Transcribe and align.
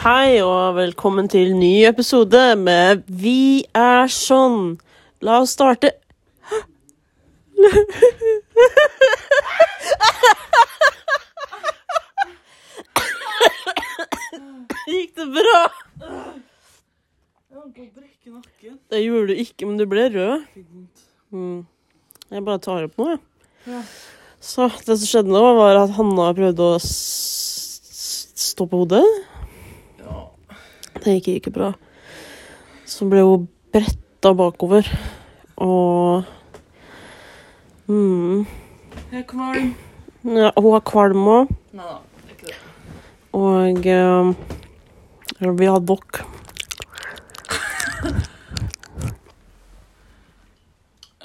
Hei 0.00 0.38
og 0.40 0.78
velkommen 0.78 1.26
til 1.28 1.50
ny 1.52 1.82
episode 1.84 2.56
med 2.56 3.02
Vi 3.04 3.68
er 3.76 4.08
sånn. 4.08 4.78
La 5.20 5.42
oss 5.42 5.52
starte. 5.52 5.90
Gikk 14.88 15.12
det 15.20 15.26
bra? 15.34 15.58
Jeg 17.44 17.58
holdt 17.58 17.74
på 17.76 17.84
å 17.84 17.92
brekke 17.92 18.32
nakken. 18.32 18.78
Det 18.88 19.02
gjorde 19.04 19.26
du 19.28 19.42
ikke, 19.44 19.68
men 19.68 19.76
du 19.76 19.84
ble 19.90 20.06
rød. 20.14 20.48
Mm. 21.28 21.68
Jeg 22.32 22.46
bare 22.48 22.64
tar 22.64 22.88
opp 22.88 22.96
noe, 23.02 23.18
jeg. 23.18 23.20
Ja. 23.68 23.82
Så 24.40 24.70
det 24.78 24.96
som 24.96 25.04
skjedde 25.04 25.36
nå, 25.36 25.44
var 25.60 25.82
at 25.82 25.92
Hanna 25.98 26.32
prøvde 26.40 26.70
å 26.70 26.80
stå 26.80 28.64
på 28.64 28.80
hodet. 28.86 29.04
Det 30.98 31.14
gikk 31.22 31.28
ikke 31.38 31.52
bra. 31.54 31.70
Så 32.86 33.06
ble 33.08 33.22
hun 33.24 33.46
bretta 33.72 34.32
bakover. 34.36 34.88
Og 35.60 36.24
mm, 37.86 38.46
Jeg 39.12 39.20
er 39.22 39.26
kvalm. 39.28 39.74
ja, 40.24 40.50
Hun 40.56 40.72
har 40.72 40.84
kvalm 40.90 41.26
òg. 41.36 41.54
Nei 41.72 41.84
da, 41.86 41.98
det 42.24 42.30
er 42.30 42.36
ikke 42.36 42.46
det. 42.50 42.58
Og 43.32 43.86
eh, 43.86 45.54
vi 45.60 45.66
har 45.70 45.80
dokk. 45.86 46.22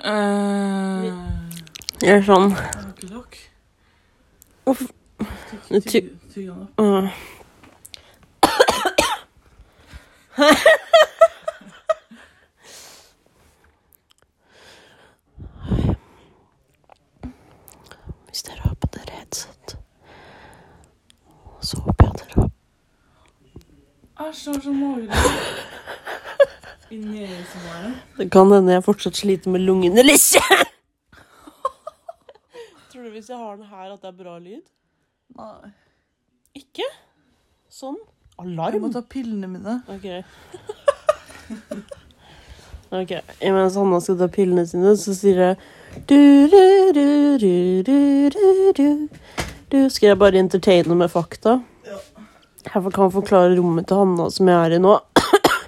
Uh, 0.06 1.06
Jeg 2.04 2.18
er 2.20 2.26
sånn? 2.28 2.52
Hvorfor- 4.66 4.92
Tygg- 5.70 6.12
Ty- 6.34 6.46
ja. 6.46 6.54
Opp. 6.54 6.80
øh. 6.80 7.10
Hvis 18.28 18.44
dere 18.44 18.60
har 18.66 18.76
på 18.76 18.88
dere 18.92 19.12
headset, 19.16 19.78
så 21.64 21.80
håper 21.86 22.06
jeg 22.10 22.14
dere 22.20 22.36
har 22.42 22.50
Æsj, 24.30 24.46
det 24.46 24.54
var 24.56 24.62
så 24.64 24.72
magelig. 24.72 25.12
Inni 26.92 27.22
øyesmålet. 27.24 27.94
Det 28.18 28.32
kan 28.32 28.52
hende 28.52 28.74
jeg 28.74 28.84
fortsatt 28.84 29.18
sliter 29.20 29.50
med 29.52 29.60
lungene 29.64 30.04
litt. 30.04 30.36
Tror 32.92 33.04
du 33.04 33.10
hvis 33.12 33.30
jeg 33.30 33.38
har 33.38 33.56
den 33.56 33.68
her, 33.68 33.94
at 33.94 34.02
det 34.02 34.08
er 34.12 34.20
bra 34.24 34.38
lyd? 34.40 34.64
Nei. 35.36 35.72
Ikke? 36.56 36.88
Sånn? 37.72 37.98
Jeg 38.36 38.82
må 38.84 38.90
ta 38.92 39.00
pillene 39.08 39.48
mine. 39.48 39.80
OK. 39.88 40.12
OK. 43.00 43.12
Mens 43.42 43.76
Hanna 43.80 44.00
skal 44.04 44.18
ta 44.20 44.28
pillene 44.32 44.66
sine, 44.68 44.96
så 45.00 45.14
sier 45.16 45.40
jeg 45.42 45.56
du, 46.10 46.48
du, 46.52 46.92
du, 46.94 47.38
du, 47.40 47.84
du, 47.88 48.30
du, 48.30 48.74
du. 48.76 49.08
du. 49.72 49.90
Skal 49.90 50.08
jeg 50.12 50.20
bare 50.20 50.40
entertaine 50.42 50.96
med 51.00 51.10
fakta? 51.14 51.52
Ja. 51.88 51.98
Jeg 52.66 52.92
kan 52.94 53.12
forklare 53.14 53.56
rommet 53.56 53.88
til 53.88 53.98
Hanna 54.04 54.26
som 54.34 54.48
jeg 54.52 54.60
er 54.68 54.72
i 54.76 54.80
nå. 54.84 54.94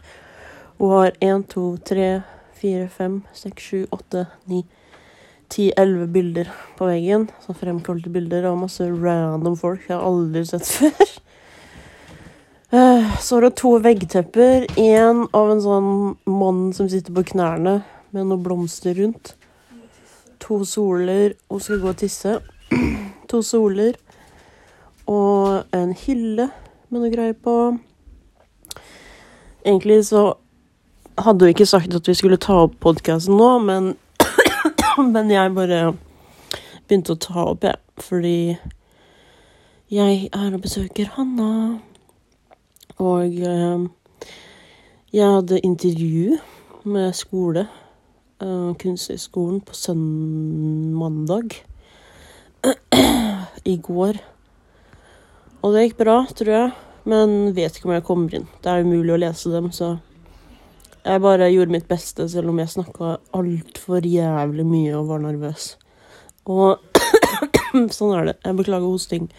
Hun 0.82 0.90
har 0.98 1.12
én, 1.24 1.42
to, 1.48 1.78
tre, 1.88 2.22
fire, 2.60 2.88
fem, 2.92 3.24
seks, 3.34 3.64
sju, 3.64 3.86
åtte, 3.96 4.26
ni, 4.52 4.66
ti, 5.48 5.72
elleve 5.80 6.08
bilder 6.12 6.48
på 6.78 6.86
veggen. 6.92 7.30
Sånn 7.46 7.56
fremkalte 7.58 8.10
bilder 8.14 8.44
av 8.52 8.60
masse 8.60 8.84
random 8.92 9.56
folk 9.58 9.82
jeg 9.88 9.96
har 9.96 10.04
aldri 10.06 10.44
sett 10.52 10.68
før. 10.68 11.08
Eh, 12.72 13.18
Så 13.20 13.36
var 13.36 13.42
det 13.42 13.56
to 13.56 13.80
veggtepper. 13.80 14.66
Én 14.78 15.28
av 15.34 15.52
en 15.52 15.62
sånn 15.62 16.18
mann 16.26 16.74
som 16.74 16.90
sitter 16.90 17.14
på 17.16 17.24
knærne 17.32 17.82
med 18.12 18.28
noen 18.28 18.44
blomster 18.44 18.94
rundt. 18.98 19.36
To 20.44 20.64
soler. 20.66 21.34
Hun 21.50 21.60
skal 21.64 21.80
gå 21.80 21.94
og 21.94 21.98
tisse. 22.04 22.40
To 23.32 23.42
soler. 23.44 23.96
Og 25.08 25.64
en 25.76 25.94
hylle 25.96 26.50
med 26.90 27.02
noe 27.02 27.12
greier 27.12 27.36
på. 27.40 27.56
Egentlig 29.66 30.02
så 30.08 30.26
hadde 31.18 31.48
hun 31.48 31.54
ikke 31.56 31.68
sagt 31.68 31.96
at 31.96 32.08
vi 32.08 32.16
skulle 32.16 32.38
ta 32.40 32.62
opp 32.68 32.76
podkasten 32.84 33.36
nå, 33.40 33.50
men, 33.64 33.90
men 35.16 35.32
jeg 35.34 35.56
bare 35.56 35.82
begynte 36.88 37.16
å 37.16 37.20
ta 37.20 37.48
opp, 37.52 37.64
jeg. 37.68 37.80
Fordi 37.98 38.58
jeg 39.92 40.28
er 40.30 40.54
og 40.54 40.62
besøker 40.64 41.10
Hanna. 41.16 41.80
Og 43.04 43.42
eh, 43.46 43.84
jeg 45.14 45.34
hadde 45.36 45.60
intervju 45.62 46.40
med 46.90 47.14
skole, 47.16 47.68
eh, 48.42 48.72
Kunsthøgskolen, 48.82 49.62
på 49.62 49.74
søndag. 49.74 51.54
I 53.74 53.78
går. 53.78 54.20
Og 55.62 55.74
det 55.74 55.86
gikk 55.88 55.98
bra, 56.02 56.18
tror 56.34 56.54
jeg. 56.54 56.72
Men 57.08 57.56
vet 57.56 57.78
ikke 57.78 57.88
om 57.88 57.96
jeg 57.96 58.06
kommer 58.08 58.34
inn. 58.36 58.48
Det 58.64 58.72
er 58.72 58.84
umulig 58.84 59.14
å 59.16 59.22
lese 59.22 59.52
dem, 59.54 59.70
så 59.72 59.96
jeg 61.08 61.22
bare 61.24 61.48
gjorde 61.54 61.72
mitt 61.72 61.88
beste, 61.88 62.26
selv 62.28 62.52
om 62.52 62.58
jeg 62.60 62.74
snakka 62.74 63.14
altfor 63.38 64.04
jævlig 64.04 64.66
mye 64.68 64.96
og 64.98 65.14
var 65.14 65.22
nervøs. 65.24 65.76
Og 66.52 66.82
sånn 67.96 68.16
er 68.18 68.32
det. 68.32 68.36
Jeg 68.44 68.58
beklager 68.60 68.90
hosting. 68.90 69.30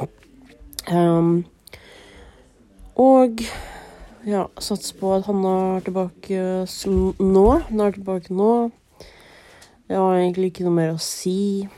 Um, 0.86 1.40
og 2.96 3.42
ja, 4.26 4.46
satser 4.58 4.96
på 4.98 5.12
at 5.14 5.26
Hanna 5.28 5.76
er 5.76 5.84
tilbake 5.86 6.40
nå. 7.20 7.46
Hun 7.68 7.80
er 7.84 7.94
tilbake 7.94 8.34
nå. 8.34 8.70
Jeg 9.86 10.00
har 10.02 10.16
egentlig 10.18 10.50
ikke 10.50 10.64
noe 10.66 10.74
mer 10.74 10.94
å 10.96 11.02
si. 11.02 11.68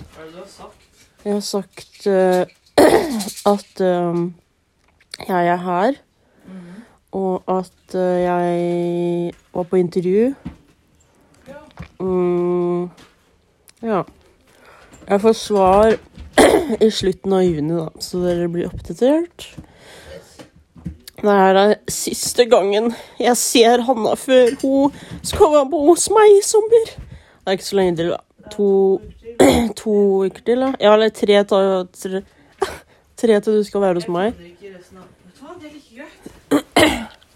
Hva 0.00 0.24
er 0.24 0.26
det 0.26 0.34
du 0.34 0.40
har 0.42 0.50
sagt? 0.52 1.06
Jeg 1.24 1.36
har 1.36 1.46
sagt 1.46 2.06
uh, 2.10 2.42
at 3.54 3.80
eh, 3.84 4.20
jeg 5.28 5.48
er 5.54 5.62
her, 5.64 5.98
og 7.16 7.48
at 7.48 7.96
uh, 7.96 8.20
jeg 8.20 9.32
var 9.56 9.68
på 9.70 9.80
intervju. 9.80 10.28
Ja. 11.48 11.62
Mm, 12.00 12.90
ja. 13.84 14.02
Jeg 15.08 15.20
får 15.24 15.36
svar 15.46 15.96
i 16.86 16.90
slutten 16.92 17.38
av 17.38 17.44
juni, 17.44 17.72
da, 17.76 17.88
så 18.00 18.20
dere 18.24 18.52
blir 18.52 18.68
oppdatert. 18.68 19.48
Det 21.20 21.28
er 21.28 21.52
den 21.52 21.74
siste 21.92 22.46
gangen 22.48 22.94
jeg 23.20 23.36
ser 23.36 23.82
Hanna 23.84 24.14
før 24.16 24.54
hun 24.62 24.94
skal 25.22 25.50
være 25.52 25.66
på 25.72 25.80
hos 25.84 26.06
meg 26.16 26.36
i 26.38 26.40
sommer. 26.44 26.86
Det 26.94 27.46
er 27.46 27.58
ikke 27.58 27.66
så 27.66 27.76
lenge 27.76 27.96
til. 27.98 28.14
To, 28.54 28.68
to 29.82 29.96
uker 30.24 30.40
til, 30.46 30.64
da. 30.64 30.70
Ja, 30.80 30.94
eller 30.94 31.12
tre, 31.12 31.42
tre, 31.44 32.22
tre 33.20 33.40
til 33.40 33.58
du 33.58 33.64
skal 33.68 33.84
være 33.84 34.00
hos 34.00 34.08
meg. 34.08 34.32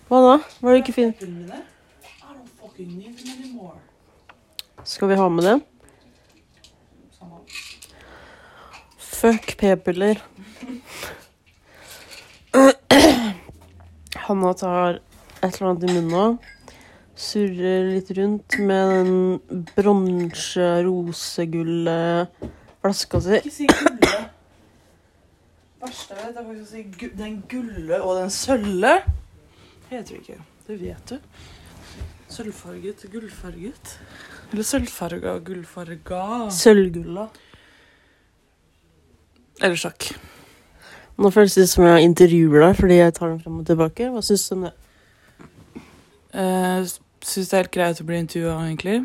Hva, 0.09 0.19
da? 0.21 0.39
Var 0.61 0.71
det 0.71 0.81
ikke 0.81 0.97
fint? 0.97 1.16
Skal 4.84 5.09
vi 5.12 5.21
ha 5.21 5.28
med 5.28 5.45
det? 5.51 5.59
Fuck 8.99 9.56
p-piller. 9.61 10.25
Hanna 14.24 14.54
tar 14.56 15.00
et 15.42 15.48
eller 15.48 15.70
annet 15.70 15.84
i 15.84 15.94
munnen 15.94 16.12
nå. 16.12 16.26
Surrer 17.14 17.90
litt 17.92 18.10
rundt 18.16 18.56
med 18.58 18.94
den 18.96 19.66
bronse, 19.76 20.68
rosegulle 20.86 21.98
flaska 22.82 23.20
si. 23.22 23.36
Ikke 23.38 23.52
si 23.54 23.68
gulle. 23.70 24.14
Verste 25.84 26.16
jeg 26.16 26.24
vet, 26.24 26.40
er 26.40 26.48
faktisk 26.48 26.64
å 26.64 26.70
si 26.72 26.82
gu 26.96 27.06
den 27.20 27.38
gulle 27.52 28.00
og 28.00 28.18
den 28.22 28.32
sølve. 28.32 28.94
Heter 29.91 30.10
det 30.15 30.21
ikke. 30.22 30.41
Det 30.65 30.80
vet 30.80 31.12
du. 31.12 31.41
Sølvfarget, 32.34 33.04
gullfarget. 33.12 33.97
Eller 34.50 34.66
sølvfarga, 34.66 35.36
gullfarga. 35.44 36.22
Sølvgulla. 36.56 37.28
Eller 39.60 39.78
sjakk. 39.78 40.09
Nå 41.19 41.31
føles 41.31 41.55
det 41.55 41.69
som 41.71 41.84
jeg 41.87 42.09
intervjuer 42.09 42.65
deg 42.65 42.78
fordi 42.81 42.97
jeg 42.99 43.15
tar 43.15 43.31
den 43.31 43.41
frem 43.43 43.61
og 43.61 43.66
tilbake. 43.69 44.09
Hva 44.11 44.22
syns 44.27 44.49
du 44.49 44.55
om 44.57 44.65
det? 44.66 44.72
Uh, 46.34 46.87
Syns 47.25 47.49
det 47.49 47.55
er 47.57 47.63
helt 47.63 47.72
greit 47.72 48.01
å 48.03 48.05
bli 48.05 48.19
intervjua, 48.21 48.55
egentlig. 48.66 48.99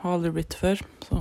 Har 0.00 0.14
aldri 0.14 0.30
blitt 0.32 0.54
det 0.54 0.60
før, 0.62 0.78
så 1.04 1.18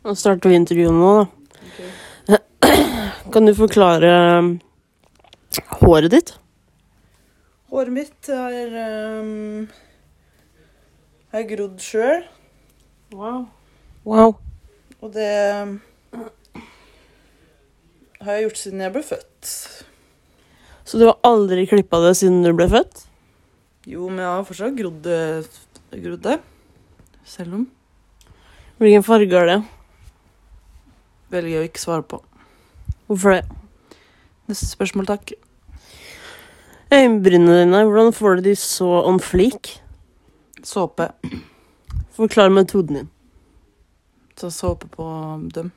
Nå 0.00 0.14
starter 0.16 0.50
vi 0.50 0.56
intervjuet 0.56 0.96
nå, 0.96 1.10
da. 1.20 2.40
Kan 3.32 3.46
du 3.46 3.52
forklare 3.54 4.10
um, 4.40 4.48
håret 5.82 6.10
ditt? 6.16 6.32
Håret 7.70 7.92
mitt 7.94 8.30
er 8.34 8.74
um, 9.20 9.68
Har 11.36 11.46
grodd 11.52 11.78
sjøl, 11.84 12.24
Wow. 13.14 13.44
Wow. 14.06 14.36
og 15.02 15.12
det 15.14 15.30
har 18.24 18.36
jeg 18.36 18.46
gjort 18.48 18.60
siden 18.60 18.84
jeg 18.84 18.92
ble 18.94 19.02
født. 19.06 19.50
Så 20.84 20.98
du 21.00 21.06
har 21.08 21.18
aldri 21.26 21.66
klippa 21.70 22.00
det 22.04 22.14
siden 22.18 22.42
du 22.44 22.52
ble 22.56 22.66
født? 22.70 23.04
Jo, 23.88 24.08
men 24.08 24.22
jeg 24.24 24.30
har 24.30 24.46
fortsatt 24.48 24.76
grodd. 24.76 25.06
Grodd 25.90 26.24
det. 26.26 26.40
Selv 27.24 27.54
om 27.60 27.68
Hvilken 28.80 29.04
farge 29.04 29.36
er 29.36 29.46
det? 29.50 29.60
velger 31.30 31.52
jeg 31.52 31.62
å 31.62 31.68
ikke 31.68 31.82
svare 31.82 32.02
på. 32.10 32.18
Hvorfor 33.06 33.36
det? 33.36 33.42
Neste 34.50 34.66
spørsmål, 34.66 35.06
takk. 35.06 35.32
Øyenbrynene 36.90 37.60
dine, 37.60 37.84
hvordan 37.86 38.10
får 38.16 38.40
du 38.40 38.48
de 38.48 38.54
så 38.58 38.88
on 39.06 39.20
fleak? 39.22 39.76
Såpe. 40.66 41.06
Forklar 42.16 42.50
metoden 42.50 42.98
din. 42.98 43.10
Så 44.40 44.50
såpe 44.50 44.88
på 44.90 45.06
dem. 45.54 45.70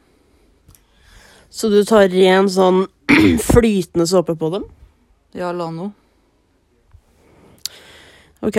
Så 1.53 1.69
du 1.69 1.83
tar 1.85 2.07
ren 2.09 2.47
sånn 2.49 2.87
flytende 3.53 4.07
såpe 4.09 4.33
på 4.33 4.47
dem? 4.55 4.63
Ja, 5.37 5.51
Lano. 5.53 5.91
Ok. 8.41 8.57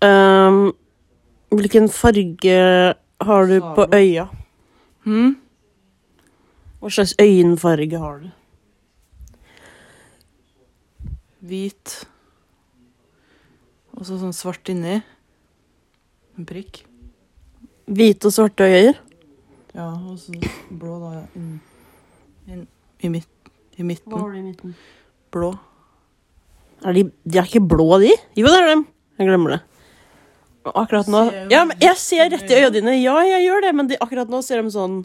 Um, 0.00 0.70
hvilken 1.52 1.90
farge 1.92 2.54
har 3.28 3.50
du 3.50 3.58
på 3.76 3.84
øya? 3.92 4.24
Hm? 5.04 5.34
Hva 6.80 6.92
slags 6.96 7.12
øyenfarge 7.20 8.00
har 8.00 8.22
du? 8.22 8.30
Hvit. 11.44 11.92
Og 13.98 14.08
så 14.08 14.16
sånn 14.16 14.32
svart 14.32 14.72
inni. 14.72 14.96
En 16.40 16.48
prikk. 16.48 16.86
Hvite 17.84 18.32
og 18.32 18.34
svarte 18.38 18.70
øyer? 18.72 18.96
Ja, 19.76 19.90
og 19.92 20.16
så 20.24 20.32
blå 20.72 20.96
da 21.04 21.12
ja. 21.18 21.26
inn 21.36 21.60
i, 22.52 23.10
midt, 23.10 23.28
i 23.78 23.86
midten. 23.86 24.12
du 24.12 24.38
i 24.38 24.42
midten? 24.44 24.74
Blå. 25.32 25.52
Er 26.84 26.96
de, 26.96 27.04
de 27.24 27.38
er 27.38 27.46
ikke 27.48 27.62
blå, 27.72 27.86
de? 28.02 28.10
Jo, 28.38 28.48
det 28.48 28.58
er 28.58 28.68
dem. 28.72 28.86
Jeg 29.18 29.28
glemmer 29.30 29.56
det. 29.56 29.60
Akkurat 30.62 31.08
nå 31.10 31.24
Ja, 31.50 31.64
men 31.66 31.78
jeg 31.82 31.98
ser 31.98 32.28
rett 32.30 32.50
i 32.50 32.58
øya 32.60 32.70
dine. 32.74 32.94
Ja, 33.00 33.16
jeg 33.26 33.46
gjør 33.48 33.64
det, 33.66 33.72
men 33.74 33.88
de, 33.90 33.98
akkurat 34.02 34.30
nå 34.30 34.42
ser 34.46 34.62
de 34.62 34.70
sånn 34.74 35.00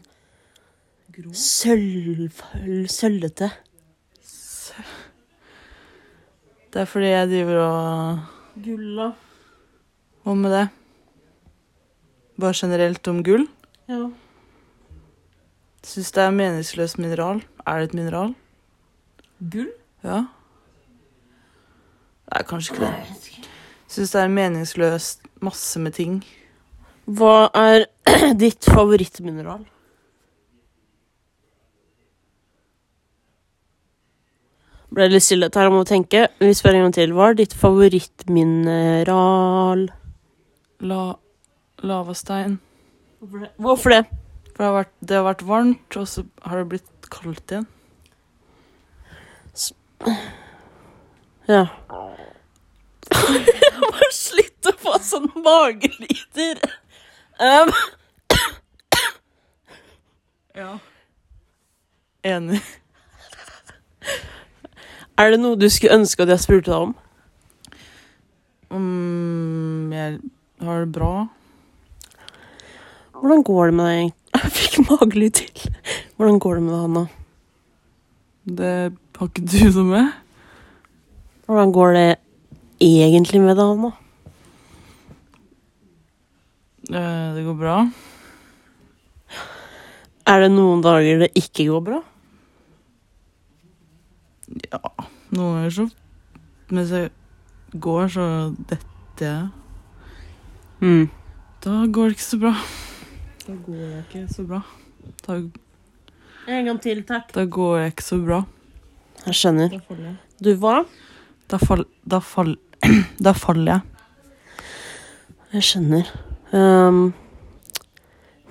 Grå. 1.15 1.31
sølv... 1.33 2.41
Sølvete. 2.94 3.49
Det 6.73 6.83
er 6.83 6.89
fordi 6.89 7.09
jeg 7.09 7.29
driver 7.31 7.61
og 7.63 8.61
Gulla. 8.65 9.07
Hva 10.25 10.35
med 10.38 10.53
det? 10.53 10.65
Bare 12.38 12.57
generelt 12.57 13.07
om 13.09 13.23
gull? 13.25 13.47
Ja. 13.89 14.03
Syns 15.88 16.12
det 16.12 16.19
er 16.24 16.31
meningsløst 16.36 16.98
mineral. 17.00 17.38
Er 17.63 17.80
det 17.80 17.86
et 17.89 17.94
mineral? 17.95 18.36
Gull? 19.39 19.72
Ja. 20.04 20.25
Er 22.36 22.44
kanskje 22.44 22.75
ikke 22.75 22.84
det. 22.84 22.94
Syns 23.88 24.12
det 24.12 24.22
er 24.22 24.28
meningsløst 24.34 25.22
masse 25.42 25.80
med 25.80 25.92
ting. 25.95 26.25
Hva 27.07 27.48
er 27.56 27.86
ditt 28.44 28.66
favorittmineral? 28.68 29.63
Ble 34.92 35.07
litt 35.12 35.24
stille 35.24 35.50
her, 35.54 35.63
jeg 35.68 35.72
må 35.72 35.83
tenke. 35.88 36.28
Vi 36.40 36.54
spør 36.56 36.74
en 36.75 36.81
gang 36.88 36.94
til. 37.00 37.13
Hva 37.16 37.30
er 37.31 37.36
ditt 37.40 37.54
favorittmineral? 37.56 39.92
La 40.83 41.16
lavastein. 41.83 42.60
Hvorfor 43.57 43.90
det? 43.95 44.06
For 44.57 44.63
det 44.63 44.69
har, 44.71 44.75
vært, 44.80 44.94
det 45.06 45.18
har 45.19 45.25
vært 45.27 45.42
varmt, 45.45 45.95
og 46.01 46.07
så 46.09 46.24
har 46.42 46.57
det 46.57 46.69
blitt 46.71 47.09
kaldt 47.13 47.51
igjen. 47.54 47.68
Ja. 51.45 51.68
Jeg 53.13 53.77
Bare 53.83 54.09
slutt 54.18 54.71
å 54.71 54.74
få 54.81 54.98
sånn 55.06 55.30
magelyder. 55.45 56.65
Um, 57.38 57.69
Ja. 60.57 60.74
Enig. 62.25 62.63
er 65.21 65.30
det 65.30 65.38
noe 65.38 65.54
du 65.62 65.69
skulle 65.69 66.01
ønske 66.01 66.25
at 66.25 66.33
jeg 66.33 66.42
spurte 66.42 66.74
deg 66.74 66.88
om? 66.88 66.95
Um, 68.74 69.94
jeg 69.94 70.18
har 70.65 70.81
det 70.81 70.95
bra. 70.98 71.12
Hvordan 73.21 73.45
går 73.45 73.69
det 73.69 73.77
med 73.77 73.86
deg? 73.86 74.00
egentlig? 74.01 74.26
Jeg 74.38 74.51
fikk 74.60 74.80
magelyd 74.89 75.34
til. 75.39 75.69
Hvordan 76.18 76.39
går 76.44 76.57
det 76.60 76.63
med 76.66 76.74
deg, 76.74 76.81
Hanna? 76.86 77.06
Det 78.48 78.74
har 79.18 79.30
ikke 79.31 79.44
du 79.50 79.57
noe 79.75 79.88
med. 79.92 80.12
Hvordan 81.48 81.72
går 81.75 81.94
det 81.98 82.07
egentlig 82.84 83.42
med 83.44 83.57
deg, 83.57 83.72
Hanna? 83.72 83.92
Eh, 86.88 87.34
Det 87.36 87.44
går 87.48 87.57
bra. 87.60 87.78
Er 90.28 90.44
det 90.44 90.51
noen 90.51 90.81
dager 90.83 91.22
det 91.24 91.30
ikke 91.40 91.66
går 91.72 91.83
bra? 91.88 92.01
Ja, 94.72 94.80
noen 95.36 95.57
ganger 95.57 95.74
så 95.75 95.86
Mens 96.72 96.92
jeg 96.92 97.12
går, 97.80 98.10
så 98.12 98.24
detter 98.68 99.24
jeg. 99.24 99.45
Mm. 100.83 101.06
Da 101.63 101.78
går 101.95 102.10
det 102.12 102.18
ikke 102.18 102.25
så 102.28 102.40
bra. 102.42 102.51
Da 103.47 103.55
går 103.65 103.79
jeg 103.79 104.03
ikke 104.03 104.23
så 104.33 104.44
bra. 104.47 104.61
Da, 105.25 105.38
En 106.47 106.65
gang 106.67 106.79
til, 106.83 107.03
takk. 107.07 107.31
da 107.35 107.45
går 107.45 107.77
jeg 107.79 107.94
ikke 107.94 108.03
så 108.03 108.17
bra. 108.23 108.41
Jeg 109.25 109.35
skjønner. 109.39 109.71
Jeg. 109.71 110.15
Du 110.44 110.49
hva? 110.61 110.81
Da, 111.47 111.59
fall, 111.61 111.85
da, 112.03 112.19
fall, 112.19 112.55
da 113.23 113.33
faller 113.35 113.77
jeg. 113.77 113.81
Jeg 115.55 115.63
skjønner. 115.63 116.11
Um, 116.51 117.13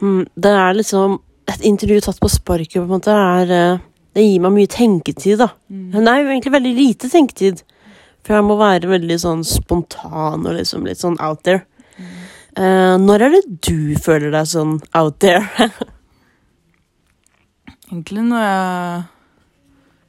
mm, 0.01 0.25
det 0.37 0.53
er 0.53 0.75
liksom 0.77 1.21
Et 1.47 1.63
intervju 1.63 2.01
tatt 2.03 2.19
på 2.21 2.29
sparket, 2.29 2.75
på 2.75 2.83
en 2.83 2.91
måte, 2.91 3.13
er 3.15 3.51
eh, 3.55 3.79
Det 4.17 4.25
gir 4.25 4.41
meg 4.43 4.53
mye 4.57 4.67
tenketid, 4.67 5.39
da. 5.39 5.47
Nei, 5.71 6.17
egentlig 6.25 6.51
veldig 6.57 6.73
lite 6.75 7.11
tenketid. 7.13 7.61
For 8.27 8.35
jeg 8.35 8.47
må 8.49 8.57
være 8.59 8.91
veldig 8.91 9.19
sånn 9.23 9.45
spontan 9.47 10.43
og 10.43 10.57
liksom 10.57 10.89
litt 10.89 10.99
sånn 10.99 11.15
out 11.23 11.45
there. 11.47 11.63
Eh, 12.57 12.97
når 12.97 13.23
er 13.27 13.35
det 13.35 13.43
du 13.69 13.97
føler 14.01 14.33
deg 14.33 14.47
sånn 14.49 14.79
out 14.97 15.19
there? 15.21 15.45
Egentlig 17.91 18.23
når 18.27 18.43
jeg 18.47 19.03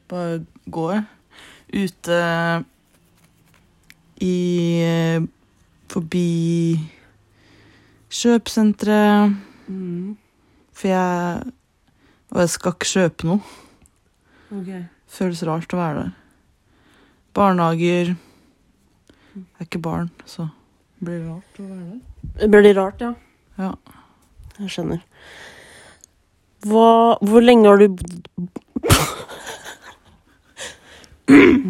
bare 0.07 0.37
går 0.73 1.01
ute 1.75 2.19
i 4.23 4.35
Forbi 5.91 6.29
kjøpesenteret. 8.11 9.35
For 10.77 10.87
jeg 10.87 11.53
Og 12.31 12.39
jeg 12.43 12.49
skal 12.51 12.73
ikke 12.75 12.89
kjøpe 12.93 13.27
noe. 13.27 13.39
Føles 15.07 15.43
rart 15.47 15.71
å 15.75 15.79
være 15.79 16.01
der. 16.01 16.09
Barnehager 17.37 18.13
Jeg 18.15 19.45
er 19.59 19.67
ikke 19.67 19.79
barn, 19.83 20.09
så 20.25 20.47
blir 20.99 21.19
det 21.21 21.29
rart 21.29 21.59
å 21.61 21.67
være 21.69 21.85
der. 21.91 21.99
Det 22.35 22.49
blir 22.51 22.73
rart, 22.75 23.01
ja. 23.01 23.13
Ja. 23.57 23.71
Jeg 24.59 24.69
skjønner. 24.73 25.01
Hva 26.67 27.17
Hvor 27.21 27.41
lenge 27.43 27.67
har 27.69 27.77
du 27.77 27.87
bodd 27.87 28.49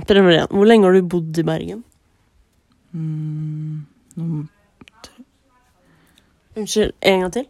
Prøver 0.07 0.31
igjen. 0.31 0.47
Hvor 0.53 0.65
lenge 0.69 0.85
har 0.87 0.93
du 0.93 1.01
bodd 1.09 1.37
i 1.37 1.43
Bergen? 1.43 1.83
Mm, 2.93 3.85
noen- 4.17 4.49
Unnskyld, 6.57 6.91
en 7.01 7.21
gang 7.21 7.31
til? 7.33 7.45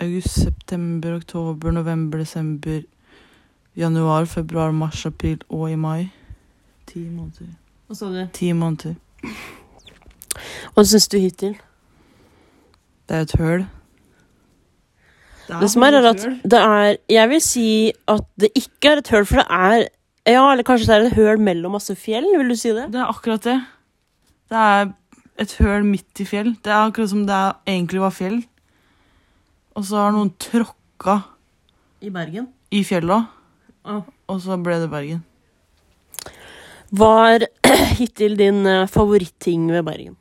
august, 0.00 0.28
september, 0.44 1.16
oktober, 1.16 1.70
november, 1.72 2.18
desember, 2.18 2.82
januar, 3.76 4.24
februar, 4.26 4.70
mars, 4.72 5.06
april 5.06 5.38
og 5.48 5.70
i 5.70 5.74
mai. 5.76 6.10
Ti 6.86 7.00
måneder. 7.08 7.48
Hva 7.88 7.96
sa 7.96 8.06
du? 8.12 8.20
Ti 8.32 8.52
måneder. 8.52 8.94
Hva 10.78 10.84
syns 10.86 11.08
du 11.10 11.16
hittil? 11.18 11.56
Det 13.10 13.16
er 13.16 13.24
et 13.24 13.32
høl. 13.40 13.62
Det 15.48 15.70
som 15.72 15.82
er, 15.82 15.96
er 15.98 16.04
at 16.12 16.20
det 16.44 16.58
er 16.60 16.98
Jeg 17.10 17.28
vil 17.30 17.40
si 17.42 17.64
at 18.06 18.26
det 18.38 18.50
ikke 18.54 18.92
er 18.92 19.00
et 19.00 19.08
høl, 19.10 19.24
for 19.26 19.40
det 19.40 19.46
er 19.50 19.88
Ja, 20.28 20.44
eller 20.52 20.62
kanskje 20.68 20.86
det 20.86 20.94
er 20.94 21.06
et 21.08 21.16
høl 21.16 21.40
mellom 21.42 21.74
masse 21.74 21.96
fjell? 21.98 22.28
Vil 22.36 22.52
du 22.52 22.54
si 22.60 22.70
det? 22.76 22.84
Det 22.92 23.00
er 23.00 23.10
akkurat 23.10 23.42
det. 23.48 23.56
Det 24.52 24.60
er 24.60 24.92
et 25.42 25.54
høl 25.64 25.88
midt 25.88 26.20
i 26.22 26.26
fjell. 26.28 26.52
Det 26.62 26.70
er 26.70 26.84
akkurat 26.84 27.10
som 27.10 27.24
det 27.26 27.40
egentlig 27.66 28.04
var 28.04 28.14
fjell. 28.14 28.36
Og 29.74 29.86
så 29.88 29.98
har 30.04 30.14
noen 30.14 30.30
tråkka 30.38 31.16
I 32.06 32.12
Bergen? 32.14 32.52
i 32.70 32.84
fjella, 32.84 33.22
Ah. 33.88 34.02
og 34.28 34.40
så 34.44 34.58
ble 34.62 34.76
det 34.82 34.90
Bergen. 34.92 35.24
Hva 36.92 37.12
er 37.34 37.46
hittil 37.98 38.36
din 38.36 38.62
eh, 38.68 38.86
favoritting 38.86 39.70
ved 39.72 39.82
Bergen? 39.88 40.17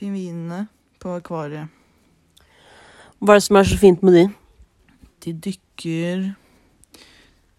Pingvinene 0.00 0.62
på 0.96 1.12
akvariet. 1.12 1.68
Hva 3.20 3.34
er 3.34 3.40
det 3.40 3.44
som 3.44 3.58
er 3.60 3.66
så 3.68 3.76
fint 3.76 4.00
med 4.00 4.14
de? 4.16 4.22
De 5.20 5.32
dykker 5.44 6.22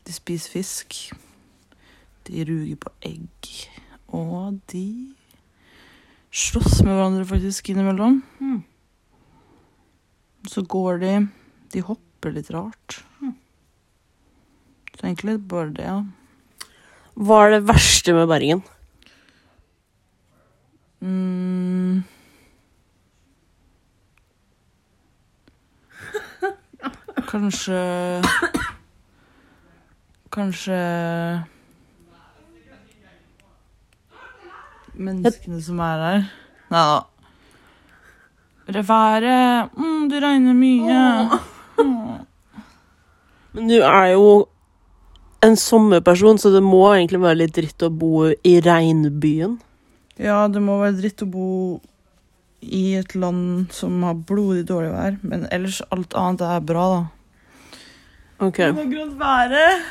De 0.08 0.14
spiser 0.16 0.56
fisk. 0.56 0.96
De 2.26 2.46
ruger 2.48 2.80
på 2.82 2.90
egg. 3.06 3.52
Og 4.10 4.58
de 4.74 4.88
slåss 6.34 6.82
med 6.82 6.96
hverandre 6.96 7.28
faktisk 7.30 7.70
innimellom. 7.70 8.24
Mm. 8.42 8.64
Så 10.50 10.66
går 10.66 10.98
de 11.06 11.14
De 11.76 11.86
hopper 11.86 12.34
litt 12.34 12.50
rart. 12.50 13.04
Så 14.98 15.06
egentlig 15.06 15.38
bare 15.50 15.70
det, 15.74 15.86
ja. 15.86 16.00
Hva 17.18 17.44
er 17.46 17.56
det 17.56 17.68
verste 17.70 18.14
med 18.18 18.28
Bergen? 18.30 18.60
Mm. 21.02 22.02
Kanskje 27.30 27.82
Kanskje 30.32 30.78
Menneskene 35.02 35.62
som 35.64 35.80
er 35.82 36.04
her. 36.06 36.26
Nei 36.72 36.84
da. 36.90 37.00
Det 38.72 38.84
været 38.88 39.72
mm, 39.76 40.10
Det 40.12 40.22
regner 40.24 40.54
mye. 40.54 41.00
Mm. 41.80 42.26
Men 43.54 43.68
du 43.68 43.80
er 43.82 44.12
jo 44.14 44.48
en 45.44 45.58
sommerperson, 45.58 46.38
så 46.38 46.52
det 46.54 46.62
må 46.64 46.84
egentlig 46.94 47.22
være 47.22 47.40
litt 47.42 47.56
dritt 47.58 47.84
å 47.84 47.90
bo 47.90 48.28
i 48.30 48.54
regnbyen. 48.64 49.58
Ja, 50.22 50.46
det 50.52 50.62
må 50.62 50.78
være 50.80 51.00
dritt 51.00 51.24
å 51.26 51.28
bo 51.32 51.48
i 52.62 52.96
et 53.00 53.16
land 53.16 53.72
som 53.74 54.04
har 54.06 54.14
blodig 54.28 54.68
dårlig 54.70 54.92
vær, 54.94 55.18
men 55.26 55.48
ellers 55.52 55.82
alt 55.92 56.14
annet 56.18 56.46
er 56.46 56.62
bra, 56.66 56.86
da. 56.94 57.02
Ok. 58.42 58.60
akkurat 58.60 59.20
været 59.20 59.84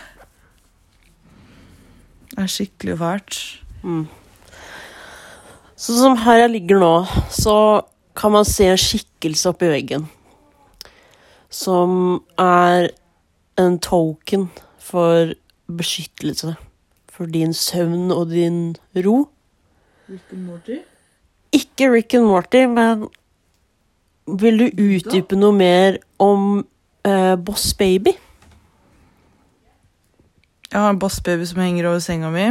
er 2.39 2.47
skikkelig 2.47 2.99
fælt. 2.99 3.63
Mm. 3.83 4.07
Så 5.77 5.99
som 5.99 6.17
her 6.17 6.43
jeg 6.43 6.51
ligger 6.51 6.79
nå, 6.79 6.95
så 7.31 7.83
kan 8.17 8.33
man 8.35 8.45
se 8.45 8.67
en 8.67 8.79
skikkelse 8.79 9.49
oppi 9.49 9.71
veggen. 9.71 10.09
Som 11.51 12.25
er 12.39 12.91
en 13.59 13.79
token 13.79 14.51
for 14.79 15.33
beskyttelse. 15.67 16.55
For 17.11 17.27
din 17.27 17.55
søvn 17.55 18.11
og 18.11 18.31
din 18.31 18.77
ro. 18.97 19.29
Rick 20.09 20.33
and 20.33 20.47
Morty? 20.47 20.79
Ikke 21.53 21.91
Rick 21.91 22.15
and 22.15 22.29
Morty, 22.31 22.65
men 22.71 23.09
vil 24.41 24.61
du 24.61 24.83
utdype 24.85 25.39
noe 25.39 25.55
mer 25.57 25.99
om 26.23 26.61
uh, 27.07 27.37
Boss 27.37 27.73
Baby? 27.75 28.15
Jeg 30.71 30.81
har 30.81 30.93
en 30.93 30.99
Boss 31.03 31.21
Baby 31.21 31.49
som 31.51 31.63
henger 31.65 31.89
over 31.91 31.99
senga 32.05 32.31
mi. 32.31 32.47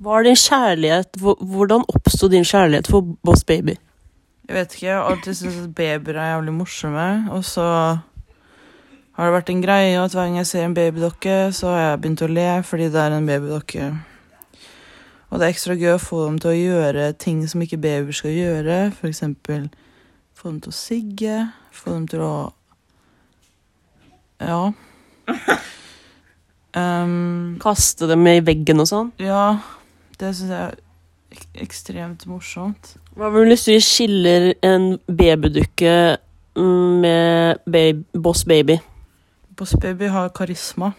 Hva 0.00 0.18
er 0.18 0.30
din 0.30 0.40
kjærlighet? 0.40 1.20
Hvordan 1.20 1.84
oppsto 1.92 2.28
din 2.32 2.44
kjærlighet 2.48 2.88
for 2.90 3.06
Boss 3.22 3.44
Baby? 3.44 3.76
Jeg 4.48 4.56
vet 4.56 4.72
ikke, 4.74 4.86
jeg 4.86 4.96
har 4.96 5.10
alltid 5.12 5.34
syntes 5.34 5.58
at 5.62 5.74
babyer 5.74 6.16
er 6.16 6.32
jævlig 6.32 6.52
morsomme. 6.52 7.08
Og 7.30 7.44
så 7.44 7.62
har 9.14 9.28
det 9.28 9.34
vært 9.36 9.50
en 9.52 9.62
greie 9.62 9.98
at 10.00 10.14
hver 10.16 10.24
gang 10.24 10.40
jeg 10.40 10.46
ser 10.46 10.64
en 10.64 10.74
babydokke, 10.74 11.52
så 11.52 11.68
har 11.70 11.80
jeg 11.80 12.00
begynt 12.00 12.24
å 12.26 12.30
le 12.32 12.48
fordi 12.66 12.88
det 12.90 13.02
er 13.04 13.14
en 13.14 13.28
babydokke. 13.28 13.90
Og 15.30 15.38
det 15.38 15.46
er 15.46 15.54
ekstra 15.54 15.76
gøy 15.78 15.94
å 15.94 16.02
få 16.02 16.24
dem 16.26 16.38
til 16.42 16.50
å 16.50 16.58
gjøre 16.58 17.12
ting 17.22 17.42
som 17.48 17.62
ikke 17.62 17.78
babyer 17.80 18.16
skal 18.16 18.34
gjøre. 18.34 18.78
Eksempel 19.06 19.68
få 20.34 20.50
dem 20.50 20.60
til 20.64 20.72
å 20.72 20.76
sigge, 20.76 21.36
få 21.72 21.94
dem 21.94 22.06
til 22.10 22.24
å 22.26 22.34
Ja. 24.40 24.72
Um, 26.74 27.58
Kaste 27.64 28.08
dem 28.10 28.26
i 28.26 28.40
veggen 28.42 28.80
og 28.82 28.88
sånn? 28.88 29.10
ja, 29.20 29.60
det 30.18 30.32
syns 30.38 30.50
jeg 30.50 30.60
er 30.70 30.78
ek 31.30 31.44
ekstremt 31.62 32.24
morsomt. 32.26 32.94
Hva 33.18 33.30
vil 33.34 33.52
du 33.52 33.56
si 33.58 33.76
skiller 33.84 34.52
en 34.66 34.96
babydukke 35.06 35.94
mm, 36.58 36.90
med 37.04 37.62
baby, 37.70 38.02
Boss 38.18 38.42
Baby? 38.48 38.80
Bossbaby 39.60 40.08
har 40.08 40.30
karisma. 40.34 40.94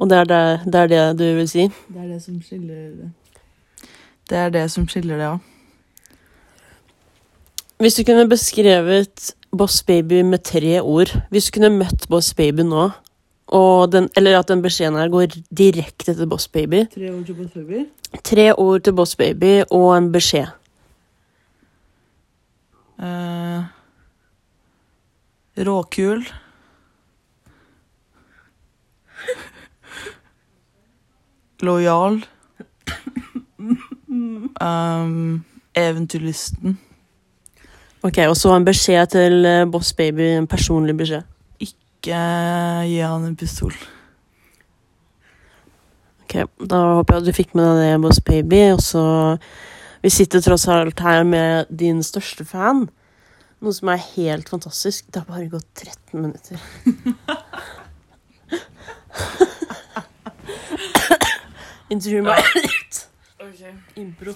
Og 0.00 0.08
det 0.10 0.18
er 0.18 0.28
det, 0.28 0.42
det 0.64 0.80
er 0.80 0.86
det 0.88 1.02
du 1.18 1.24
vil 1.36 1.48
si? 1.48 1.66
Det 1.92 2.00
er 2.00 2.08
det 2.08 2.22
som 2.24 2.38
skiller 2.42 2.90
det. 2.96 3.10
Det 4.30 4.38
er 4.38 4.52
det 4.54 4.64
som 4.72 4.86
skiller 4.88 5.20
det, 5.20 5.28
ja. 5.28 5.36
Hvis 7.80 7.96
du 7.96 8.04
kunne 8.04 8.28
beskrevet 8.28 9.34
Boss 9.56 9.82
Baby 9.82 10.20
med 10.22 10.38
tre 10.44 10.80
ord 10.80 11.14
Hvis 11.30 11.46
du 11.48 11.54
kunne 11.56 11.70
møtt 11.78 12.04
Boss 12.08 12.34
Baby 12.34 12.60
nå, 12.60 12.90
den, 13.92 14.08
eller 14.16 14.38
at 14.38 14.48
den 14.48 14.62
beskjeden 14.62 14.98
her 15.00 15.08
går 15.08 15.32
direkte 15.48 16.14
til 16.14 16.28
Boss 16.28 16.48
Baby 16.48 16.84
Tre 16.92 17.10
ord 17.12 17.24
til 17.24 17.34
Boss 17.34 17.52
Baby? 17.54 17.86
Tre 18.24 18.52
ord 18.54 18.80
til 18.84 18.92
Boss 18.92 19.16
Baby 19.16 19.62
og 19.70 19.96
en 19.96 20.12
beskjed. 20.12 20.46
Uh, 22.98 23.64
råkul. 25.56 26.24
Lojal. 31.62 32.20
Um, 34.60 35.44
eventyrlysten. 35.76 36.78
Ok, 38.02 38.18
Og 38.28 38.36
så 38.36 38.54
en 38.56 38.64
beskjed 38.64 39.12
til 39.12 39.44
eh, 39.44 39.66
Boss 39.68 39.92
Baby, 39.92 40.30
en 40.38 40.46
personlig 40.48 40.96
beskjed. 40.96 41.26
Ikke 41.60 42.20
gi 42.88 43.00
han 43.04 43.26
en 43.28 43.36
pistol. 43.36 43.74
Ok, 46.24 46.38
Da 46.70 46.80
håper 46.96 47.14
jeg 47.14 47.20
at 47.20 47.26
du 47.28 47.36
fikk 47.36 47.52
med 47.58 47.68
deg 47.68 47.82
det, 47.82 48.00
Boss 48.00 48.20
Baby. 48.24 48.62
Og 48.72 48.80
så 48.80 49.04
Vi 50.02 50.08
sitter 50.08 50.40
tross 50.40 50.64
alt 50.68 51.00
her 51.04 51.24
med 51.28 51.68
din 51.68 52.00
største 52.02 52.44
fan. 52.48 52.86
Noe 53.60 53.76
som 53.76 53.90
er 53.92 54.00
helt 54.16 54.48
fantastisk. 54.48 55.04
Det 55.12 55.20
har 55.20 55.28
bare 55.28 55.50
gått 55.52 55.68
13 55.76 56.22
minutter. 56.22 56.56
Intervju 61.90 62.22
meg 62.22 62.44
litt. 62.54 63.00
Impro. 63.98 64.34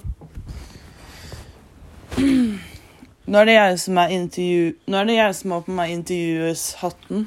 Nå 3.25 3.39
er 3.41 3.47
det 3.49 3.55
jeg 3.55 3.79
som 3.81 3.97
er 4.01 4.13
intervju... 4.13 4.73
Nå 4.91 4.99
er 4.99 5.09
det 5.09 5.17
jeg 5.17 5.35
som 5.39 5.55
har 5.55 5.65
på 5.65 5.75
meg 5.77 5.93
intervjues-hatten. 5.95 7.25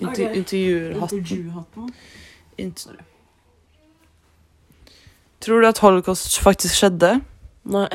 Inter 0.00 0.26
okay. 0.26 0.42
Intervjuerhatten. 0.42 1.94
Inter 2.58 3.02
Tror 5.44 5.60
du 5.60 5.68
at 5.68 5.80
holocaust 5.84 6.38
faktisk 6.40 6.78
skjedde? 6.78 7.18
Nei, 7.68 7.88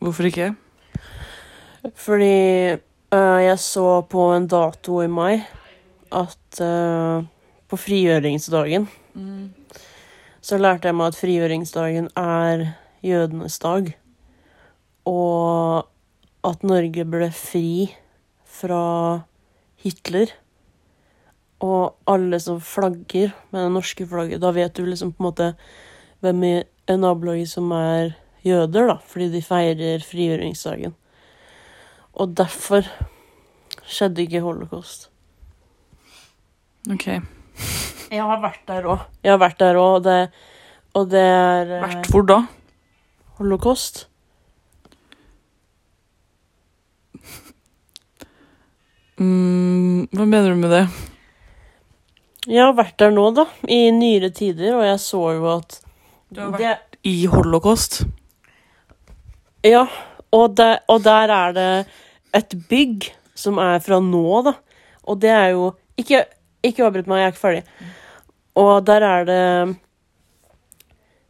Hvorfor 0.00 0.28
ikke? 0.28 0.54
fordi 1.94 2.76
øh, 3.12 3.40
jeg 3.44 3.58
så 3.58 4.00
på 4.00 4.32
en 4.34 4.48
dato 4.48 5.00
i 5.00 5.06
mai 5.06 5.42
at 6.12 6.60
øh, 6.60 7.24
på 7.68 7.76
frigjøringsdagen 7.76 8.88
så 10.40 10.58
lærte 10.60 10.88
jeg 10.88 10.96
meg 10.96 11.10
at 11.10 11.18
frigjøringsdagen 11.18 12.10
er 12.16 12.66
jødenes 13.04 13.58
dag. 13.62 13.90
Og 15.08 15.88
at 16.46 16.62
Norge 16.64 17.04
ble 17.04 17.28
fri 17.34 17.90
fra 18.48 18.84
Hitler. 19.80 20.32
Og 21.60 21.96
alle 22.08 22.40
som 22.40 22.60
flagger 22.64 23.34
med 23.50 23.66
det 23.66 23.72
norske 23.74 24.06
flagget, 24.08 24.40
da 24.40 24.52
vet 24.56 24.76
du 24.76 24.86
liksom 24.86 25.12
på 25.12 25.20
en 25.20 25.28
måte 25.28 25.50
hvem 26.24 26.44
i 26.44 26.54
en 26.88 27.04
nabolaget 27.04 27.52
som 27.52 27.68
er 27.76 28.14
jøder, 28.44 28.88
da, 28.88 28.96
fordi 29.04 29.28
de 29.34 29.42
feirer 29.44 30.04
frigjøringsdagen. 30.04 30.94
Og 32.16 32.32
derfor 32.36 32.88
skjedde 33.84 34.24
ikke 34.24 34.42
holocaust. 34.44 35.10
Ok. 36.90 37.20
Jeg 38.10 38.22
har 38.26 38.40
vært 38.42 38.62
der 38.66 38.86
òg. 38.90 39.02
Jeg 39.22 39.30
har 39.34 39.38
vært 39.38 39.58
der 39.62 39.78
òg, 39.78 39.92
og 39.98 40.02
det, 40.06 40.18
og 40.98 41.10
det 41.12 41.22
er 41.24 41.74
eh, 41.76 41.82
Vært 41.86 42.08
hvor 42.10 42.26
da? 42.26 42.38
holocaust. 43.38 44.06
Mm, 49.20 50.06
hva 50.16 50.24
mener 50.26 50.54
du 50.54 50.60
med 50.60 50.72
det? 50.72 50.84
Jeg 52.48 52.62
har 52.64 52.72
vært 52.78 52.96
der 53.02 53.12
nå, 53.12 53.26
da, 53.36 53.44
i 53.68 53.90
nyere 53.92 54.30
tider, 54.34 54.72
og 54.78 54.86
jeg 54.86 55.00
så 55.02 55.20
jo 55.36 55.48
at 55.58 55.76
Du 56.32 56.40
har 56.40 56.56
det, 56.60 56.76
I 57.04 57.26
holocaust? 57.28 58.00
Ja, 59.66 59.84
og, 60.32 60.54
der- 60.56 60.80
og 60.88 61.02
der 61.04 61.28
er 61.36 61.52
det 61.52 61.68
et 62.34 62.54
bygg 62.70 63.10
som 63.36 63.58
er 63.60 63.78
fra 63.84 63.98
nå, 64.00 64.24
da. 64.46 64.54
Og 65.04 65.20
det 65.20 65.30
er 65.32 65.48
jo 65.56 65.74
Ikke, 66.00 66.22
ikke 66.64 66.86
avbryt 66.86 67.06
meg, 67.10 67.18
jeg 67.20 67.26
er 67.26 67.32
ikke 67.34 67.40
ferdig. 67.44 67.64
Og 68.60 68.86
der 68.86 69.06
er 69.06 69.24
det 69.28 69.42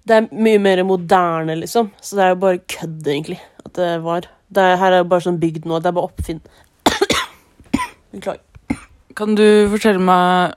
Det 0.08 0.16
er 0.16 0.28
mye 0.32 0.58
mer 0.58 0.82
moderne, 0.82 1.54
liksom. 1.60 1.90
Så 2.02 2.16
det 2.16 2.24
er 2.24 2.28
jo 2.34 2.42
bare 2.42 2.62
kødd, 2.66 3.06
egentlig, 3.06 3.40
at 3.64 3.74
det 3.76 3.90
var. 4.02 4.26
Det 4.50 4.62
er, 4.62 4.78
her 4.80 4.92
er 4.92 5.02
jo 5.04 5.10
bare 5.12 5.22
sånn 5.22 5.38
bygd 5.38 5.68
nå. 5.68 5.78
Det 5.78 5.90
er 5.90 5.94
bare 5.94 6.08
oppfinn. 6.10 6.40
Beklager. 8.14 8.42
Kan 9.14 9.36
du 9.38 9.44
fortelle 9.70 10.02
meg 10.02 10.56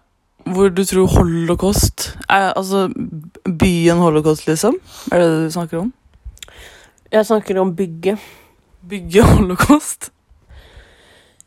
hvor 0.50 0.72
du 0.74 0.82
tror 0.88 1.08
holocaust 1.08 2.10
er? 2.28 2.52
Altså 2.58 2.88
byen 3.46 4.02
holocaust, 4.02 4.48
liksom? 4.48 4.80
Er 5.12 5.22
det 5.22 5.30
det 5.30 5.44
du 5.46 5.54
snakker 5.56 5.84
om? 5.84 5.94
Jeg 7.14 7.26
snakker 7.30 7.60
om 7.62 7.76
bygget. 7.76 8.20
Bygge 8.90 9.24
holocaust? 9.24 10.10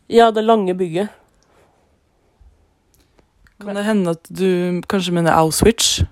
Ja, 0.08 0.30
det 0.30 0.44
lange 0.44 0.74
bygget. 0.78 1.08
Kan 3.60 3.76
det 3.76 3.84
hende 3.86 4.10
at 4.10 4.28
du 4.28 4.82
kanskje 4.90 5.12
mener 5.16 5.32
Auschwitz? 5.32 6.02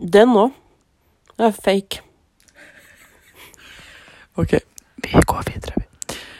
Den 0.00 0.32
òg. 0.36 0.52
Det 1.36 1.46
er 1.50 1.56
fake. 1.56 2.00
Ok, 4.40 4.52
vi 5.04 5.20
går 5.26 5.42
videre. 5.50 5.74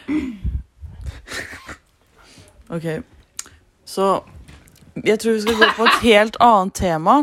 vi. 0.07 0.19
Ok, 2.71 2.85
så 3.85 4.21
jeg 5.05 5.19
tror 5.19 5.33
vi 5.35 5.41
skal 5.43 5.55
gå 5.59 5.67
på 5.77 5.83
et 5.89 5.97
helt 6.05 6.37
annet 6.41 6.73
tema. 6.73 7.19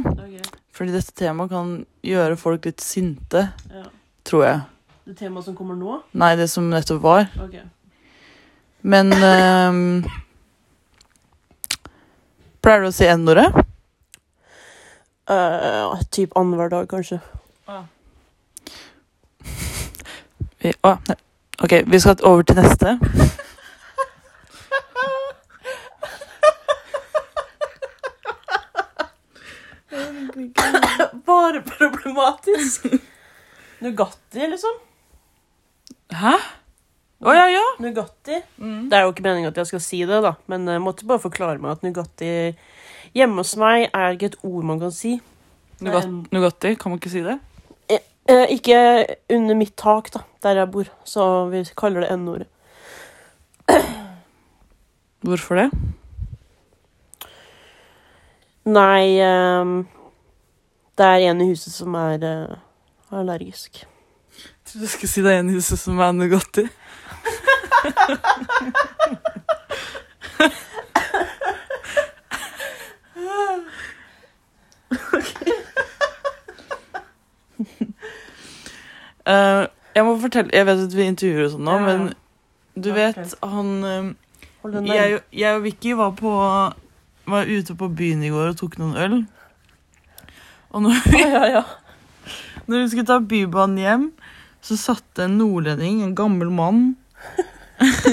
Fordi 0.78 0.92
dette 0.94 1.12
temaet 1.18 1.50
kan 1.50 1.70
gjøre 2.06 2.36
folk 2.38 2.64
litt 2.68 2.80
sinte, 2.84 3.48
Ja. 3.72 3.82
tror 4.24 4.44
jeg. 4.44 4.60
Det 5.08 5.16
temaet 5.18 5.44
som 5.44 5.56
kommer 5.56 5.74
nå? 5.74 6.02
Nei, 6.12 6.36
det 6.36 6.46
som 6.50 6.68
nettopp 6.70 7.02
var. 7.02 7.26
Okay. 7.42 7.64
Men 8.82 9.10
ehm, 9.12 10.04
Pleier 12.62 12.80
du 12.82 12.88
å 12.90 12.94
si 12.94 13.06
N-ordet? 13.08 13.48
Uh, 15.28 16.00
typ 16.10 16.32
annenhver 16.38 16.68
dag, 16.72 16.88
kanskje. 16.90 17.20
Vi, 20.58 20.72
å. 20.82 20.96
OK, 21.62 21.72
vi 21.86 21.98
skal 22.02 22.16
over 22.26 22.42
til 22.42 22.56
neste. 22.58 22.98
Bare 31.26 31.62
problematisk. 31.62 32.86
Nugatti, 33.82 34.46
liksom. 34.50 34.74
Hæ? 36.10 36.34
Å 37.18 37.34
ja, 37.34 37.48
ja. 37.50 37.64
Nugatti. 37.82 38.36
Mm. 38.62 38.88
Det 38.90 38.98
er 38.98 39.06
jo 39.06 39.14
ikke 39.14 39.24
meningen 39.26 39.50
at 39.50 39.58
jeg 39.58 39.72
skal 39.72 39.82
si 39.82 40.04
det, 40.06 40.20
da, 40.22 40.36
men 40.50 40.68
jeg 40.70 40.82
måtte 40.84 41.08
bare 41.08 41.22
forklare 41.22 41.58
meg 41.58 41.74
at 41.74 41.82
Nugatti 41.86 42.30
hjemme 43.16 43.42
hos 43.42 43.56
meg 43.58 43.88
er 43.88 44.14
ikke 44.14 44.32
et 44.32 44.40
ord 44.46 44.66
man 44.68 44.78
kan 44.82 44.94
si. 44.94 45.16
Nugat, 45.82 46.06
Um, 46.06 46.24
Nugatti, 46.34 46.74
kan 46.78 46.92
man 46.92 46.98
ikke 47.00 47.10
si 47.12 47.22
det? 47.26 47.38
Eh, 48.28 48.44
ikke 48.52 48.78
under 49.32 49.56
mitt 49.56 49.72
tak, 49.80 50.10
da, 50.12 50.20
der 50.44 50.58
jeg 50.60 50.70
bor, 50.70 50.88
så 51.08 51.48
vi 51.48 51.62
kaller 51.78 52.04
det 52.04 52.10
N-ordet. 52.12 52.48
Hvorfor 55.24 55.56
det? 55.56 55.70
Nei 58.68 59.16
ehm, 59.24 59.86
Det 60.98 61.06
er 61.06 61.24
en 61.30 61.40
i 61.40 61.48
huset 61.48 61.72
som 61.72 61.94
er 61.96 62.24
eh, 62.26 62.58
allergisk. 63.14 63.80
Jeg 63.80 64.68
trodde 64.68 64.84
du 64.84 64.92
skulle 64.92 65.10
si 65.10 65.24
det 65.24 65.32
er 65.32 65.40
en 65.40 65.50
i 65.50 65.56
huset 65.56 65.80
som 65.80 65.98
er 65.98 66.12
Nugatti. 66.12 66.66
Eh, 79.28 79.64
jeg 79.92 80.04
må 80.06 80.14
fortelle 80.22 80.54
Jeg 80.56 80.64
vet 80.64 80.84
at 80.86 80.94
vi 80.96 81.04
intervjuer 81.04 81.42
og 81.44 81.50
sånn 81.52 81.66
nå, 81.66 81.72
Ja, 81.74 81.80
ja. 81.80 81.86
men 81.88 82.06
du 82.78 82.86
okay. 82.92 83.10
vet 83.18 83.34
han 83.44 83.72
eh, 83.84 84.06
jeg, 84.88 85.18
jeg 85.34 85.56
og 85.58 85.64
Vicky 85.66 85.92
var 85.98 86.14
på 86.16 86.32
Var 87.28 87.50
ute 87.50 87.76
på 87.76 87.90
byen 87.98 88.22
i 88.24 88.30
går 88.32 88.54
og 88.54 88.56
tok 88.56 88.78
noen 88.80 88.96
øl. 88.96 89.18
Og 90.72 90.84
når 90.86 91.02
vi, 91.12 91.20
Ja, 91.56 91.64
når 92.64 92.80
vi 92.80 92.86
skulle 92.92 93.08
ta 93.08 93.18
Bybanen 93.20 93.82
hjem, 93.82 94.06
så 94.64 94.78
satt 94.80 95.04
det 95.16 95.26
en 95.26 95.36
nordlending, 95.40 96.00
en 96.04 96.16
gammel 96.16 96.48
mann 96.52 96.80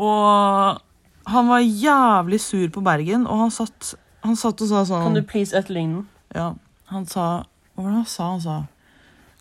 Og 0.00 0.80
han 1.30 1.48
var 1.48 1.60
jævlig 1.60 2.40
sur 2.40 2.68
på 2.72 2.80
Bergen, 2.80 3.26
og 3.26 3.38
han 3.44 3.50
satt, 3.52 3.94
han 4.24 4.36
satt 4.36 4.60
og 4.64 4.68
sa 4.70 4.84
sånn 4.88 5.04
Kan 5.04 5.18
du 5.18 5.24
please 5.26 5.56
etterligne 5.56 6.00
den? 6.00 6.06
Ja, 6.34 6.54
han 6.90 7.06
sa 7.10 7.44
Hva 7.74 7.84
var 7.84 7.90
det 7.90 7.98
han 8.00 8.08
sa? 8.08 8.24
Han 8.32 8.42
sa 8.44 8.56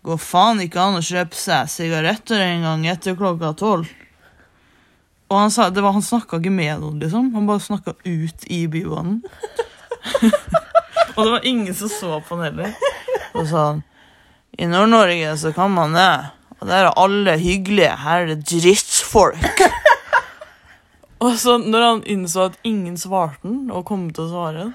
Går 0.05 0.19
faen 0.23 0.61
ikke 0.63 0.79
an 0.83 0.99
å 0.99 1.03
kjøpe 1.03 1.35
seg 1.35 1.67
sigaretter 1.71 2.39
en 2.39 2.63
gang 2.63 2.85
etter 2.87 3.17
klokka 3.19 3.49
tolv. 3.59 3.89
Og 5.27 5.35
han 5.37 5.51
sa, 5.51 5.67
det 5.69 5.83
var, 5.83 5.91
han 5.91 6.05
snakka 6.05 6.39
ikke 6.39 6.53
med 6.55 6.79
noen, 6.79 7.01
liksom. 7.03 7.33
Han 7.35 7.49
bare 7.49 7.59
snakka 7.61 7.93
ut 8.05 8.45
i 8.47 8.61
bybanen. 8.71 9.19
og 11.17 11.19
det 11.19 11.31
var 11.33 11.45
ingen 11.51 11.75
som 11.75 11.91
så 11.91 12.21
på 12.23 12.37
han 12.39 12.47
heller. 12.47 12.71
Og 13.33 13.43
så 13.43 13.49
sa 13.51 13.65
han 13.73 13.83
I 14.55 14.71
Nord-Norge 14.71 15.35
så 15.43 15.51
kan 15.53 15.75
man 15.75 15.93
det. 15.99 16.13
Og 16.59 16.67
der 16.67 16.89
er 16.89 16.99
alle 16.99 17.37
hyggelige. 17.39 17.95
Her 18.03 18.25
er 18.25 18.25
det 18.33 18.49
drittfolk. 18.49 19.63
og 21.23 21.37
så 21.39 21.57
når 21.57 21.85
han 21.87 22.03
innså 22.05 22.49
at 22.49 22.59
ingen 22.63 22.97
svarte 22.97 23.39
han, 23.47 23.71
og 23.71 23.85
kom 23.87 24.09
til 24.13 24.27
å 24.27 24.31
svare, 24.33 24.69